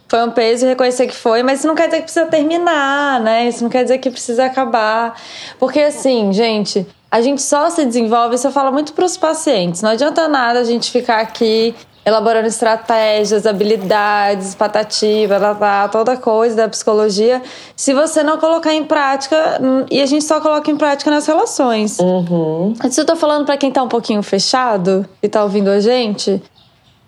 [0.08, 3.48] Foi um peso reconhecer que foi, mas isso não quer dizer que precisa terminar, né?
[3.48, 5.18] Isso não quer dizer que precisa acabar.
[5.58, 9.80] Porque, assim, gente, a gente só se desenvolve, isso eu falo muito para os pacientes.
[9.80, 16.68] Não adianta nada a gente ficar aqui elaborando estratégias, habilidades, patati, blá, toda coisa da
[16.68, 17.40] psicologia,
[17.76, 21.26] se você não colocar em prática, hum, e a gente só coloca em prática nas
[21.26, 21.98] relações.
[21.98, 22.74] Uhum.
[22.84, 26.42] Isso eu tô falando para quem tá um pouquinho fechado e tá ouvindo a gente,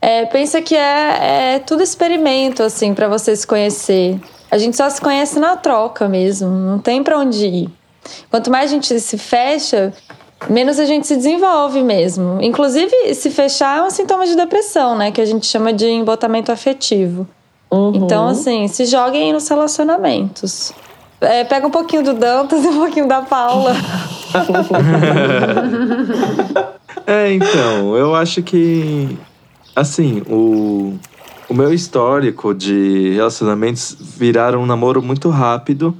[0.04, 4.20] é, pensa que é, é tudo experimento, assim, para você se conhecer.
[4.50, 7.70] A gente só se conhece na troca mesmo, não tem para onde ir.
[8.30, 9.94] Quanto mais a gente se fecha,
[10.48, 12.38] menos a gente se desenvolve mesmo.
[12.40, 15.10] Inclusive, se fechar é um sintoma de depressão, né?
[15.10, 17.26] Que a gente chama de embotamento afetivo.
[17.70, 17.92] Uhum.
[17.94, 20.72] Então, assim, se joguem nos relacionamentos.
[21.20, 23.74] É, pega um pouquinho do Dantas e um pouquinho da Paula.
[27.06, 29.18] é, então, eu acho que.
[29.74, 30.94] Assim, o,
[31.48, 35.96] o meu histórico de relacionamentos viraram um namoro muito rápido.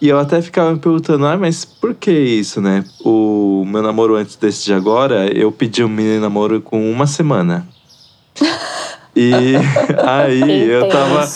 [0.00, 2.84] E eu até ficava me perguntando, ah, mas por que isso, né?
[3.00, 7.66] O meu namoro antes desse de agora, eu pedi um mini namoro com uma semana.
[9.18, 9.54] E
[10.06, 11.26] aí eu tava.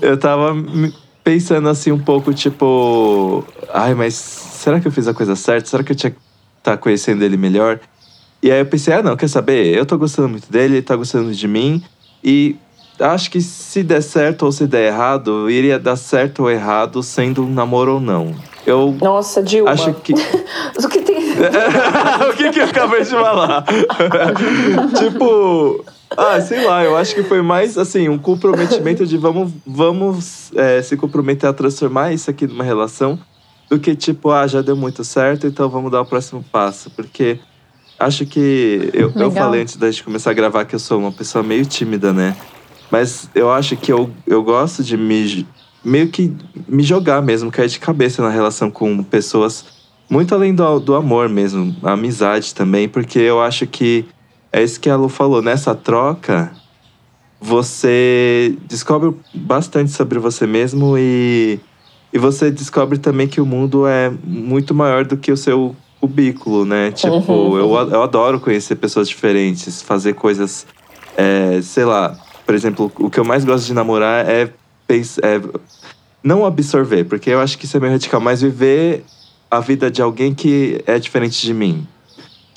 [0.00, 0.54] Eu tava
[1.22, 3.44] pensando assim um pouco, tipo.
[3.74, 5.68] Ai, mas será que eu fiz a coisa certa?
[5.68, 6.18] Será que eu tinha que
[6.58, 7.78] estar conhecendo ele melhor?
[8.42, 9.76] E aí eu pensei, ah não, quer saber?
[9.76, 11.82] Eu tô gostando muito dele, ele tá gostando de mim.
[12.24, 12.56] E
[13.00, 17.42] acho que se der certo ou se der errado, iria dar certo ou errado, sendo
[17.42, 18.34] um namoro ou não.
[18.66, 19.70] Eu Nossa, Dilma.
[19.70, 20.12] acho que.
[20.78, 21.16] O que tem.
[22.30, 23.64] o que, que eu acabei de falar?
[24.98, 25.84] tipo,
[26.16, 30.82] ah, sei lá, eu acho que foi mais assim, um comprometimento de vamos, vamos é,
[30.82, 33.18] se comprometer a transformar isso aqui numa relação,
[33.68, 36.90] do que tipo, ah, já deu muito certo, então vamos dar o próximo passo.
[36.90, 37.38] Porque
[37.98, 41.12] acho que eu, eu falei antes da gente começar a gravar que eu sou uma
[41.12, 42.36] pessoa meio tímida, né?
[42.90, 45.46] Mas eu acho que eu, eu gosto de me
[45.82, 46.34] meio que
[46.68, 49.64] me jogar mesmo, cair de cabeça na relação com pessoas
[50.10, 54.04] muito além do, do amor mesmo, a amizade também, porque eu acho que
[54.52, 56.50] é isso que a Lu falou, nessa troca
[57.40, 61.58] você descobre bastante sobre você mesmo e,
[62.12, 66.66] e você descobre também que o mundo é muito maior do que o seu cubículo,
[66.66, 66.90] né?
[66.92, 70.66] Tipo, eu, eu adoro conhecer pessoas diferentes, fazer coisas,
[71.16, 72.18] é, sei lá,
[72.50, 75.40] por exemplo, o que eu mais gosto de namorar é, é
[76.20, 79.04] não absorver, porque eu acho que isso é meio radical, mas viver
[79.48, 81.86] a vida de alguém que é diferente de mim.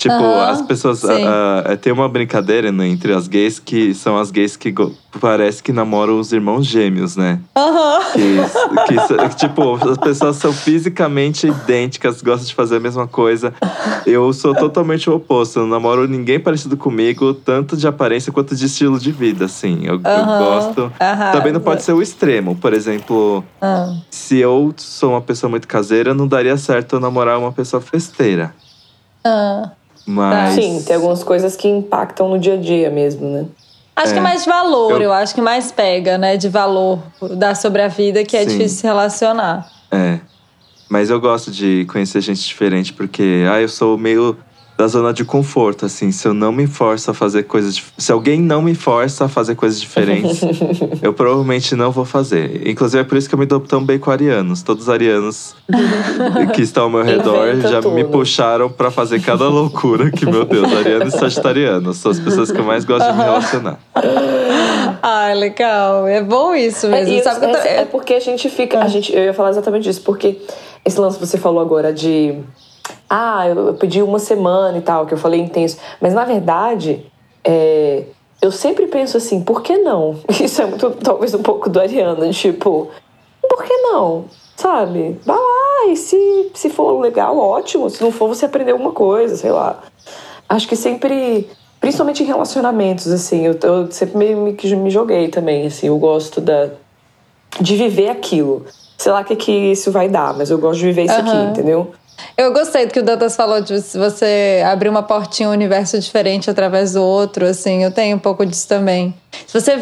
[0.04, 1.02] Tipo, as pessoas.
[1.02, 4.70] ah, ah, tem uma brincadeira né, entre as gays que são as gays que
[5.18, 7.40] parece que namoram os irmãos gêmeos, né?
[7.56, 8.00] Aham.
[8.12, 8.36] Que,
[8.86, 13.54] que que, tipo, as pessoas são fisicamente idênticas, gostam de fazer a mesma coisa.
[14.04, 15.58] Eu sou totalmente o oposto.
[15.58, 19.86] Eu não namoro ninguém parecido comigo, tanto de aparência quanto de estilo de vida, assim.
[19.86, 20.92] Eu, eu gosto.
[21.32, 22.56] Também não pode ser o extremo.
[22.56, 27.38] Por exemplo, Ah, se eu sou uma pessoa muito caseira, não daria certo eu namorar
[27.38, 28.54] uma pessoa festeira.
[29.24, 29.70] ah.
[30.06, 30.54] Mas.
[30.54, 33.46] Sim, tem algumas coisas que impactam no dia a dia mesmo, né?
[33.96, 34.22] Acho que É.
[34.22, 35.02] mais de valor, eu...
[35.02, 36.36] Eu- acho que mais pega, né?
[36.36, 36.98] De valor
[37.36, 38.48] dar sobre a vida, que é Sim.
[38.48, 39.70] difícil se relacionar.
[39.90, 40.18] É.
[40.88, 44.36] Mas eu gosto de conhecer gente diferente, porque ah, eu sou meio
[44.76, 46.10] da zona de conforto, assim.
[46.10, 47.80] Se eu não me forço a fazer coisas.
[47.96, 50.40] Se alguém não me força a fazer coisas diferentes,
[51.00, 52.66] eu provavelmente não vou fazer.
[52.68, 54.62] Inclusive, é por isso que eu me dou tão bem com arianos.
[54.62, 55.54] Todos os arianos
[56.54, 58.10] que estão ao meu redor Inventa já me tudo.
[58.18, 62.58] puxaram pra fazer cada loucura que, meu Deus, ariano e sagitariano são as pessoas que
[62.58, 63.78] eu mais gosto de me relacionar.
[65.02, 66.06] Ah, legal.
[66.06, 67.14] É bom isso mesmo.
[67.14, 68.80] É, Sabe que eu tô- é, é porque a gente fica.
[68.80, 70.38] A gente, eu ia falar exatamente isso, porque
[70.84, 72.34] esse lance que você falou agora de.
[73.08, 75.78] Ah, eu, pedi uma semana e tal, que eu falei intenso.
[76.00, 77.06] Mas na verdade,
[77.44, 78.04] é,
[78.40, 80.18] eu sempre penso assim, por que não?
[80.28, 82.90] Isso é muito, talvez um pouco do Ariana, tipo,
[83.48, 84.24] por que não?
[84.56, 85.18] Sabe?
[85.24, 87.90] Vai lá, e se, se for legal, ótimo.
[87.90, 89.82] Se não for, você aprender alguma coisa, sei lá.
[90.48, 91.48] Acho que sempre,
[91.80, 95.98] principalmente em relacionamentos, assim, eu, eu sempre meio me, que me joguei também, assim, eu
[95.98, 96.70] gosto da,
[97.60, 98.64] de viver aquilo.
[98.96, 101.36] Sei lá o que, que isso vai dar, mas eu gosto de viver isso aqui,
[101.36, 101.50] Aham.
[101.50, 101.92] entendeu?
[102.36, 106.50] Eu gostei do que o Dantas falou de você abrir uma portinha, um universo diferente
[106.50, 109.14] através do outro, assim, eu tenho um pouco disso também.
[109.46, 109.72] Se você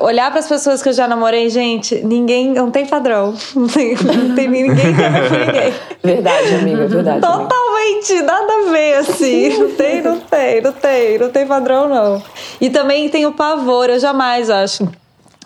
[0.00, 3.34] olhar para as pessoas que eu já namorei, gente, ninguém, não tem padrão.
[3.54, 5.74] Não tem, não tem ninguém que por ninguém.
[6.02, 7.24] Verdade, amiga, verdade.
[7.24, 7.48] amiga.
[7.48, 9.58] Totalmente, nada a ver, assim.
[9.58, 12.22] Não tem, não tem, não tem, não tem padrão, não.
[12.60, 14.88] E também tem o pavor, eu jamais acho.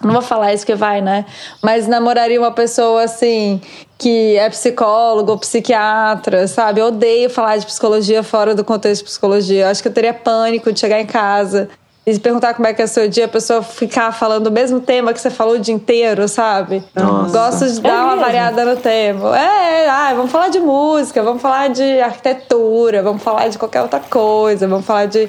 [0.04, 1.24] Não vou falar isso que vai, né?
[1.62, 3.60] Mas namoraria uma pessoa assim
[3.98, 6.80] que é psicólogo ou psiquiatra, sabe?
[6.80, 9.64] Eu odeio falar de psicologia fora do contexto de psicologia.
[9.64, 11.68] Eu acho que eu teria pânico de chegar em casa
[12.04, 14.80] e perguntar como é que é o seu dia, a pessoa ficar falando o mesmo
[14.80, 16.82] tema que você falou o dia inteiro, sabe?
[16.94, 17.32] Nossa.
[17.60, 18.20] Gosto de dar uma mesmo?
[18.22, 19.38] variada no tema.
[19.38, 24.00] É, ah, vamos falar de música, vamos falar de arquitetura, vamos falar de qualquer outra
[24.00, 25.28] coisa, vamos falar de,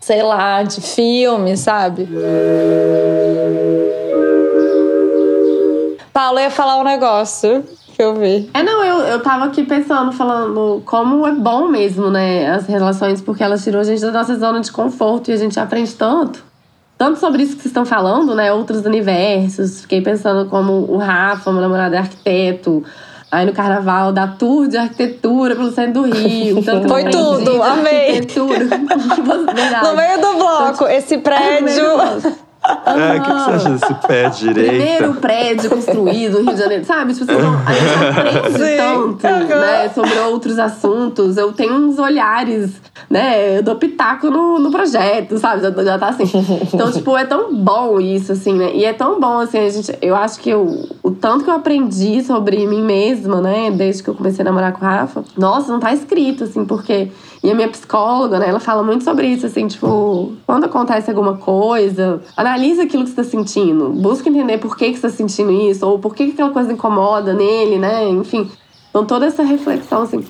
[0.00, 2.08] sei lá, de filme, sabe?
[6.12, 7.62] Paulo ia falar um negócio
[7.94, 8.50] que eu vi.
[8.54, 13.20] É, não, eu, eu tava aqui pensando, falando como é bom mesmo, né, as relações,
[13.20, 16.42] porque elas tiram a gente da nossa zona de conforto e a gente aprende tanto.
[16.96, 19.82] Tanto sobre isso que vocês estão falando, né, outros universos.
[19.82, 22.84] Fiquei pensando como o Rafa, meu namorado, é arquiteto.
[23.32, 26.58] Aí no carnaval, da tour de arquitetura pelo centro do Rio.
[26.66, 28.16] Eu Foi tudo, amei.
[28.16, 28.66] Arquitetura.
[29.82, 31.18] No meio do bloco, esse É,
[31.60, 31.96] no meio prédio.
[31.96, 32.49] bloco.
[33.00, 34.68] É, o que, que você acha desse pé direito?
[34.68, 37.14] Primeiro prédio construído no Rio de Janeiro, sabe?
[37.14, 39.16] Tipo assim, não, a gente aprende Sim.
[39.20, 41.36] tanto, né, sobre outros assuntos.
[41.36, 42.72] Eu tenho uns olhares,
[43.08, 43.58] né?
[43.58, 45.62] Eu dou pitaco no, no projeto, sabe?
[45.62, 46.24] Já, já tá assim.
[46.72, 48.72] Então, tipo, é tão bom isso, assim, né?
[48.74, 49.96] E é tão bom, assim, a gente.
[50.00, 54.10] Eu acho que eu, o tanto que eu aprendi sobre mim mesma, né, desde que
[54.10, 57.10] eu comecei a namorar com o Rafa, nossa, não tá escrito, assim, porque.
[57.42, 61.38] E a minha psicóloga, né, ela fala muito sobre isso, assim, tipo, quando acontece alguma
[61.38, 63.88] coisa, analisa aquilo que você tá sentindo.
[63.90, 66.72] Busca entender por que, que você tá sentindo isso, ou por que, que aquela coisa
[66.72, 68.06] incomoda nele, né?
[68.08, 68.50] Enfim.
[68.90, 70.22] Então, toda essa reflexão, assim.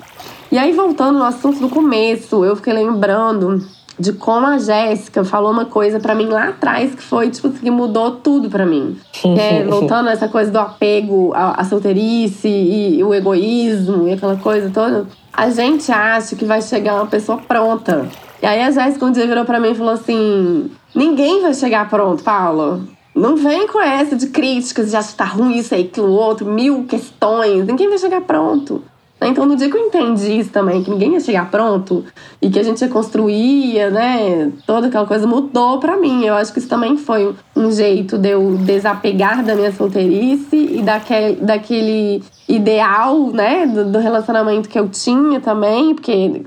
[0.49, 3.61] E aí, voltando no assunto do começo, eu fiquei lembrando
[3.99, 7.59] de como a Jéssica falou uma coisa pra mim lá atrás que foi, tipo, assim,
[7.59, 8.97] que mudou tudo pra mim.
[9.41, 14.13] É, voltando a essa coisa do apego à, à solteirice e, e o egoísmo e
[14.13, 15.05] aquela coisa toda.
[15.31, 18.07] A gente acha que vai chegar uma pessoa pronta.
[18.41, 21.89] E aí a Jéssica um dia virou pra mim e falou assim: ninguém vai chegar
[21.89, 22.81] pronto, Paula.
[23.13, 26.45] Não vem com essa de críticas, de achar que tá ruim isso aí, aquilo outro,
[26.45, 27.65] mil questões.
[27.65, 28.83] Ninguém vai chegar pronto.
[29.23, 32.03] Então, no dia que eu entendi isso também, que ninguém ia chegar pronto
[32.41, 36.25] e que a gente ia construir, né, toda aquela coisa mudou pra mim.
[36.25, 40.81] Eu acho que isso também foi um jeito de eu desapegar da minha solteirice e
[40.81, 46.41] daquele, daquele ideal, né, do, do relacionamento que eu tinha também, porque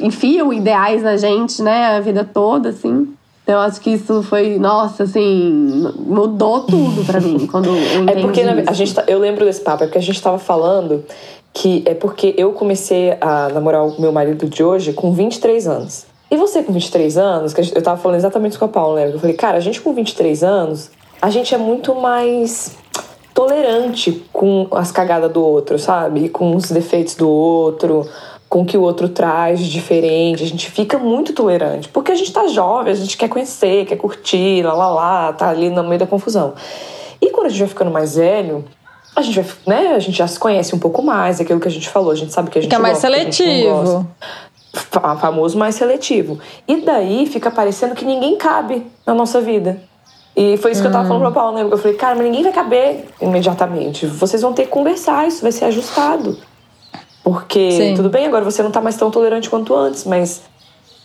[0.00, 3.08] enfiam ideais na gente, né, a vida toda, assim.
[3.42, 8.12] Então, eu acho que isso foi, nossa, assim, mudou tudo pra mim quando eu entendi
[8.18, 8.70] É porque isso.
[8.70, 11.02] a gente tá- eu lembro desse papo, é porque a gente tava falando
[11.52, 16.06] que é porque eu comecei a namorar o meu marido de hoje com 23 anos.
[16.30, 19.12] E você com 23 anos, que eu tava falando exatamente com a Paula, né?
[19.12, 20.90] Eu falei, cara, a gente com 23 anos,
[21.20, 22.76] a gente é muito mais
[23.34, 26.26] tolerante com as cagadas do outro, sabe?
[26.26, 28.08] E com os defeitos do outro,
[28.48, 30.42] com o que o outro traz de diferente.
[30.42, 31.88] A gente fica muito tolerante.
[31.88, 35.48] Porque a gente tá jovem, a gente quer conhecer, quer curtir, lá lá lá, tá
[35.48, 36.54] ali no meio da confusão.
[37.20, 38.64] E quando a gente vai ficando mais velho,
[39.20, 39.94] a gente vai, né?
[39.94, 42.14] A gente já se conhece um pouco mais, é aquilo que a gente falou, a
[42.16, 43.22] gente sabe que a gente Fica mais gosta, gosta.
[43.32, 44.06] seletivo.
[44.72, 46.38] Fa- famoso mais seletivo.
[46.68, 49.80] E daí fica parecendo que ninguém cabe na nossa vida.
[50.36, 51.62] E foi isso que eu tava falando pra Paulo, né?
[51.68, 54.06] Eu falei, cara, mas ninguém vai caber imediatamente.
[54.06, 56.38] Vocês vão ter que conversar, isso vai ser ajustado.
[57.22, 57.94] Porque, Sim.
[57.94, 60.42] tudo bem, agora você não tá mais tão tolerante quanto antes, mas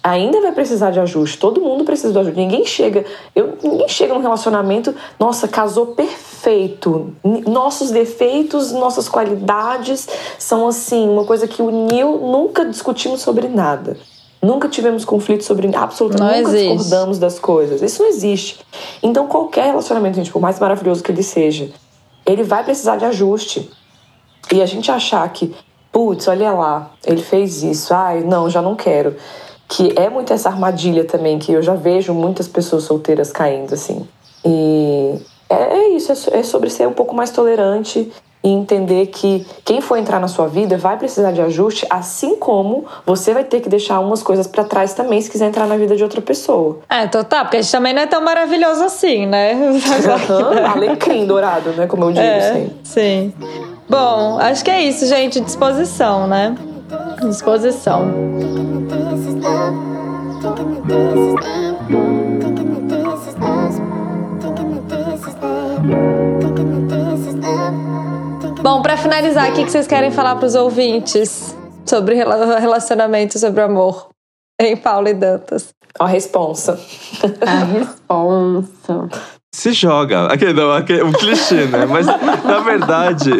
[0.05, 1.39] ainda vai precisar de ajuste.
[1.39, 2.39] Todo mundo precisa de ajuste.
[2.39, 3.03] Ninguém chega.
[3.35, 7.15] Eu, ninguém chega num relacionamento, nossa, casou perfeito.
[7.23, 13.97] Nossos defeitos, nossas qualidades são assim, uma coisa que uniu, nunca discutimos sobre nada.
[14.43, 16.77] Nunca tivemos conflito sobre absolutamente Não nunca existe.
[16.77, 17.81] discordamos das coisas.
[17.81, 18.59] Isso não existe.
[19.01, 21.71] Então, qualquer relacionamento, gente, por mais maravilhoso que ele seja,
[22.23, 23.71] ele vai precisar de ajuste.
[24.53, 25.55] E a gente achar que,
[25.91, 29.15] putz, olha lá, ele fez isso, ai, não, já não quero.
[29.67, 34.07] Que é muito essa armadilha também, que eu já vejo muitas pessoas solteiras caindo, assim.
[34.43, 35.15] E
[35.49, 38.11] é, é isso, é é sobre ser um pouco mais tolerante
[38.43, 42.85] e entender que quem for entrar na sua vida vai precisar de ajuste, assim como
[43.03, 45.95] você vai ter que deixar umas coisas pra trás também se quiser entrar na vida
[45.95, 46.77] de outra pessoa.
[46.87, 49.53] É, então tá, porque a gente também não é tão maravilhoso assim, né?
[49.53, 51.87] Aham, Alecrim dourado, né?
[51.87, 52.75] Como eu digo É, sempre.
[52.83, 53.33] sim.
[53.89, 55.39] Bom, acho que é isso, gente.
[55.39, 56.55] Disposição, né?
[57.27, 58.03] Disposição.
[68.61, 74.07] Bom, pra finalizar, o que vocês querem falar pros ouvintes sobre rela- relacionamento, sobre amor?
[74.59, 75.69] Em Paulo e Dantas.
[75.99, 76.79] Ó, a responsa.
[77.45, 79.09] A responsa.
[79.53, 80.25] Se joga.
[80.25, 81.85] Aquele, não, aquele, um clichê, né?
[81.85, 83.31] Mas, na verdade.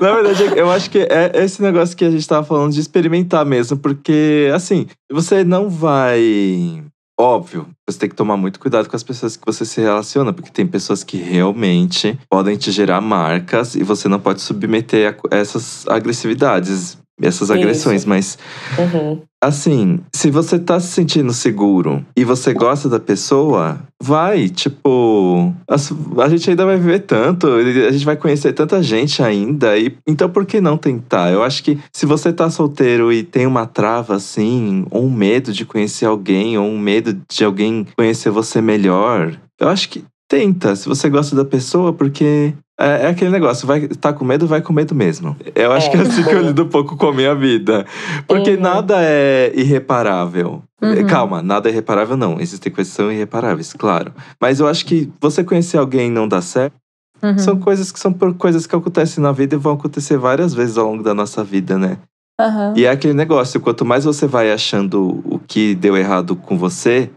[0.00, 3.44] Na verdade, eu acho que é esse negócio que a gente tava falando de experimentar
[3.44, 6.82] mesmo, porque, assim, você não vai.
[7.18, 10.50] Óbvio, você tem que tomar muito cuidado com as pessoas que você se relaciona, porque
[10.50, 15.86] tem pessoas que realmente podem te gerar marcas e você não pode submeter a essas
[15.88, 18.38] agressividades, essas agressões, mas
[18.78, 19.20] Uhum.
[19.42, 25.54] Assim, se você tá se sentindo seguro e você gosta da pessoa, vai, tipo.
[25.68, 29.78] as- A, gente ainda vai viver tanto, a gente vai conhecer tanta gente ainda.
[29.78, 31.30] E, então, por que não tentar?
[31.32, 35.52] Eu acho que se você tá solteiro e tem uma trava, assim, ou um medo
[35.52, 40.74] de conhecer alguém, ou um medo de alguém conhecer você melhor, eu acho que tenta.
[40.74, 42.52] Se você gosta da pessoa, porque.
[42.78, 45.34] É, é aquele negócio, vai tá com medo, vai com medo mesmo.
[45.54, 47.86] Eu acho É, que é assim que eu lido um pouco com a minha vida.
[48.26, 48.60] Porque Uhum.
[48.60, 50.62] nada é irreparável.
[50.82, 51.06] Uhum.
[51.06, 52.38] Calma, nada é irreparável, não.
[52.38, 54.12] Existem coisas que são irreparáveis, claro.
[54.38, 56.74] Mas eu acho que você conhecer alguém e não dar certo,
[57.22, 57.38] Uhum.
[57.38, 60.86] são coisas que são coisas que acontecem na vida e vão acontecer várias vezes ao
[60.90, 61.96] longo da nossa vida, né?
[62.38, 62.74] Aham.
[62.76, 67.08] E é aquele negócio, quanto mais você vai achando o que deu errado com você,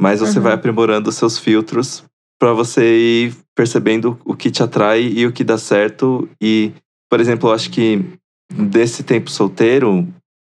[0.00, 0.44] mais você Uhum.
[0.44, 2.04] vai aprimorando os seus filtros
[2.38, 2.84] para você
[3.26, 6.28] ir percebendo o que te atrai e o que dá certo.
[6.40, 6.72] E,
[7.10, 8.04] por exemplo, eu acho que
[8.52, 10.06] desse tempo solteiro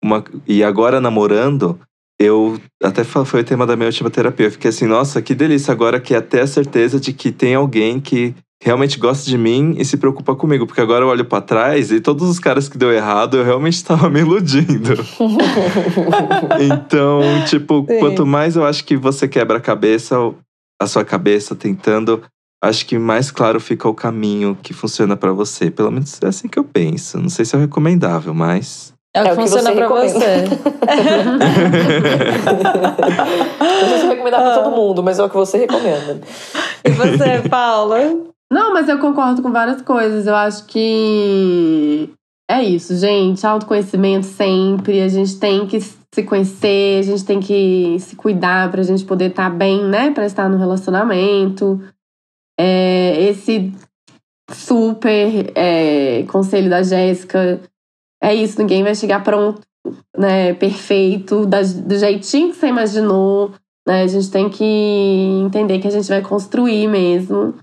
[0.03, 1.80] uma, e agora namorando,
[2.19, 4.47] eu até foi o tema da minha última terapia.
[4.47, 7.55] Eu fiquei assim, nossa, que delícia agora que é até a certeza de que tem
[7.55, 11.41] alguém que realmente gosta de mim e se preocupa comigo, porque agora eu olho para
[11.41, 14.95] trás e todos os caras que deu errado, eu realmente estava me iludindo.
[16.59, 17.99] então, tipo, Sim.
[17.99, 20.17] quanto mais eu acho que você quebra a cabeça,
[20.82, 22.23] a sua cabeça tentando,
[22.63, 25.69] acho que mais claro fica o caminho que funciona para você.
[25.69, 27.19] Pelo menos é assim que eu penso.
[27.19, 30.43] Não sei se é recomendável, mas é o que, é funciona para você.
[33.59, 36.21] não sei se recomendar para todo mundo, mas é o que você recomenda.
[36.86, 37.99] E você, Paula?
[38.51, 40.27] Não, mas eu concordo com várias coisas.
[40.27, 42.09] Eu acho que
[42.49, 43.45] é isso, gente.
[43.45, 45.01] Autoconhecimento sempre.
[45.01, 45.80] A gente tem que
[46.22, 50.11] se conhecer, a gente tem que se cuidar pra gente poder estar tá bem, né?
[50.11, 51.82] Pra estar no relacionamento.
[52.59, 53.72] É, esse
[54.51, 57.61] super é, conselho da Jéssica.
[58.22, 59.61] É isso, ninguém vai chegar pronto,
[60.17, 60.53] né?
[60.53, 63.53] Perfeito, do jeitinho que você imaginou.
[63.88, 64.03] Né?
[64.03, 64.63] A gente tem que
[65.45, 67.55] entender que a gente vai construir mesmo.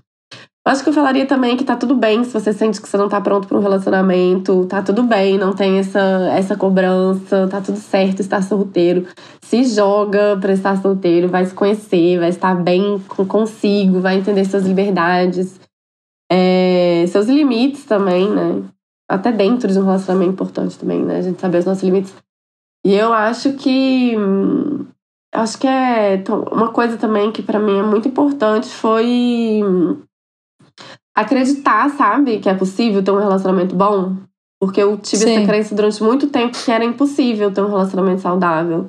[0.67, 3.07] Acho que eu falaria também que tá tudo bem se você sente que você não
[3.07, 5.99] tá pronto para um relacionamento, tá tudo bem, não tem essa,
[6.35, 9.07] essa cobrança, tá tudo certo estar solteiro.
[9.41, 12.99] Se joga para estar solteiro, vai se conhecer, vai estar bem
[13.29, 15.57] consigo, vai entender suas liberdades,
[16.29, 18.61] é, seus limites também, né?
[19.09, 21.19] Até dentro de um relacionamento importante também, né?
[21.19, 22.13] A gente saber os nossos limites.
[22.85, 24.15] E eu acho que.
[25.33, 26.21] Acho que é.
[26.51, 29.61] Uma coisa também que para mim é muito importante foi
[31.17, 34.15] acreditar, sabe, que é possível ter um relacionamento bom.
[34.61, 35.37] Porque eu tive Sim.
[35.37, 38.87] essa crença durante muito tempo que era impossível ter um relacionamento saudável.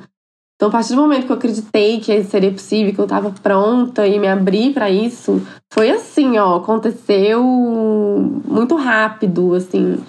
[0.57, 4.07] Então, a partir do momento que eu acreditei que seria possível, que eu tava pronta
[4.07, 5.41] e me abri para isso,
[5.73, 10.03] foi assim, ó, aconteceu muito rápido, assim,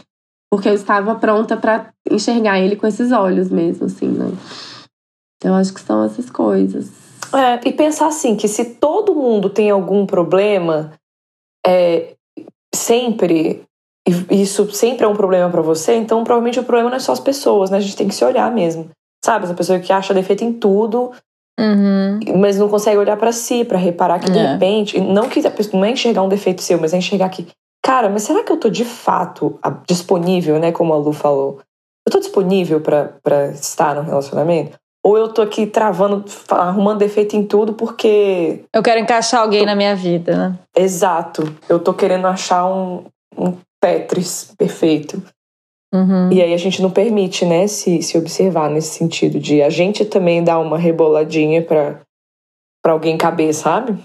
[0.51, 4.31] porque eu estava pronta para enxergar ele com esses olhos mesmo, assim, né?
[5.37, 6.91] Então, acho que são essas coisas.
[7.33, 10.91] É, e pensar assim, que se todo mundo tem algum problema,
[11.69, 12.15] é,
[12.73, 13.63] sempre
[14.31, 17.19] isso sempre é um problema para você, então provavelmente o problema não é só as
[17.19, 17.77] pessoas, né?
[17.77, 18.89] A gente tem que se olhar mesmo.
[19.23, 19.45] Sabe?
[19.45, 21.11] Essa pessoa que acha defeito em tudo,
[21.59, 22.19] uhum.
[22.37, 24.53] mas não consegue olhar para si, para reparar que de é.
[24.53, 27.47] repente, não que a pessoa não é enxergar um defeito seu, mas é enxergar que,
[27.83, 30.71] cara, mas será que eu tô de fato disponível, né?
[30.71, 31.59] Como a Lu falou.
[32.07, 34.77] Eu tô disponível para estar no relacionamento?
[35.09, 38.63] Ou eu tô aqui travando, arrumando defeito em tudo porque.
[38.71, 39.65] Eu quero encaixar alguém tô...
[39.65, 40.59] na minha vida, né?
[40.77, 41.51] Exato.
[41.67, 43.05] Eu tô querendo achar um,
[43.35, 45.19] um Tetris perfeito.
[45.91, 46.31] Uhum.
[46.31, 50.05] E aí a gente não permite, né, se, se observar nesse sentido de a gente
[50.05, 52.01] também dar uma reboladinha pra,
[52.83, 53.97] pra alguém caber, sabe?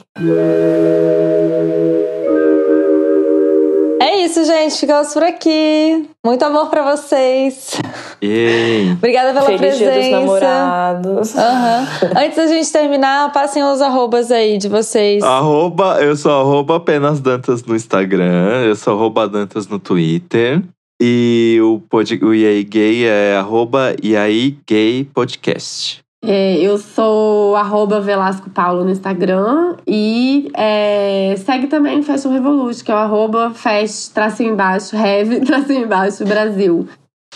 [4.25, 4.81] É isso, gente.
[4.81, 6.09] Ficamos por aqui.
[6.25, 7.79] Muito amor para vocês.
[8.22, 8.93] Yay.
[8.97, 9.93] Obrigada pela Feliz presença.
[9.93, 11.35] Dia dos namorados.
[11.35, 12.09] Uhum.
[12.16, 15.22] Antes da gente terminar, passem os arrobas aí de vocês.
[15.22, 18.64] Arroba, eu sou arroba apenas Dantas no Instagram.
[18.64, 20.62] Eu sou arroba Dantas no Twitter.
[20.99, 26.03] E o, pod, o IAI Gay é arroba IAI Gay Podcast.
[26.27, 32.91] É, eu sou arroba Velasco Paulo no Instagram e é, segue também Fashion Revolution, que
[32.91, 36.89] é o arroba fast, tracinho embaixo, heavy, tracinho embaixo, Brasil.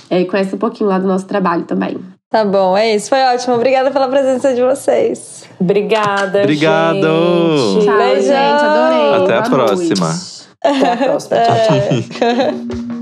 [0.09, 1.99] É, conhece um pouquinho lá do nosso trabalho também.
[2.31, 3.09] Tá bom, é isso.
[3.09, 3.55] Foi ótimo.
[3.55, 5.45] Obrigada pela presença de vocês.
[5.59, 6.95] Obrigada, Obrigado.
[6.95, 7.87] gente.
[7.87, 8.23] Tchau, Beijão.
[8.23, 8.65] gente.
[8.65, 9.15] Adorei.
[9.15, 10.09] Até Boa a próxima.
[10.09, 10.49] Noite.
[10.63, 11.37] Até a próxima.
[11.41, 12.89] Tchau, tchau.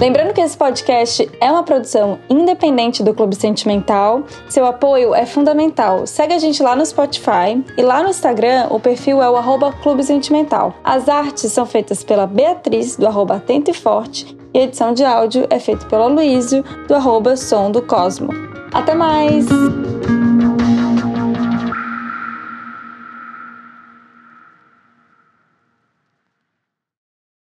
[0.00, 4.24] Lembrando que esse podcast é uma produção independente do Clube Sentimental.
[4.48, 6.06] Seu apoio é fundamental.
[6.06, 10.02] Segue a gente lá no Spotify e lá no Instagram o perfil é o Clube
[10.02, 10.72] Sentimental.
[10.82, 15.04] As artes são feitas pela Beatriz, do arroba Atento e Forte, e a edição de
[15.04, 18.30] áudio é feita pelo Luísio, do arroba Som do Cosmo.
[18.72, 19.44] Até mais!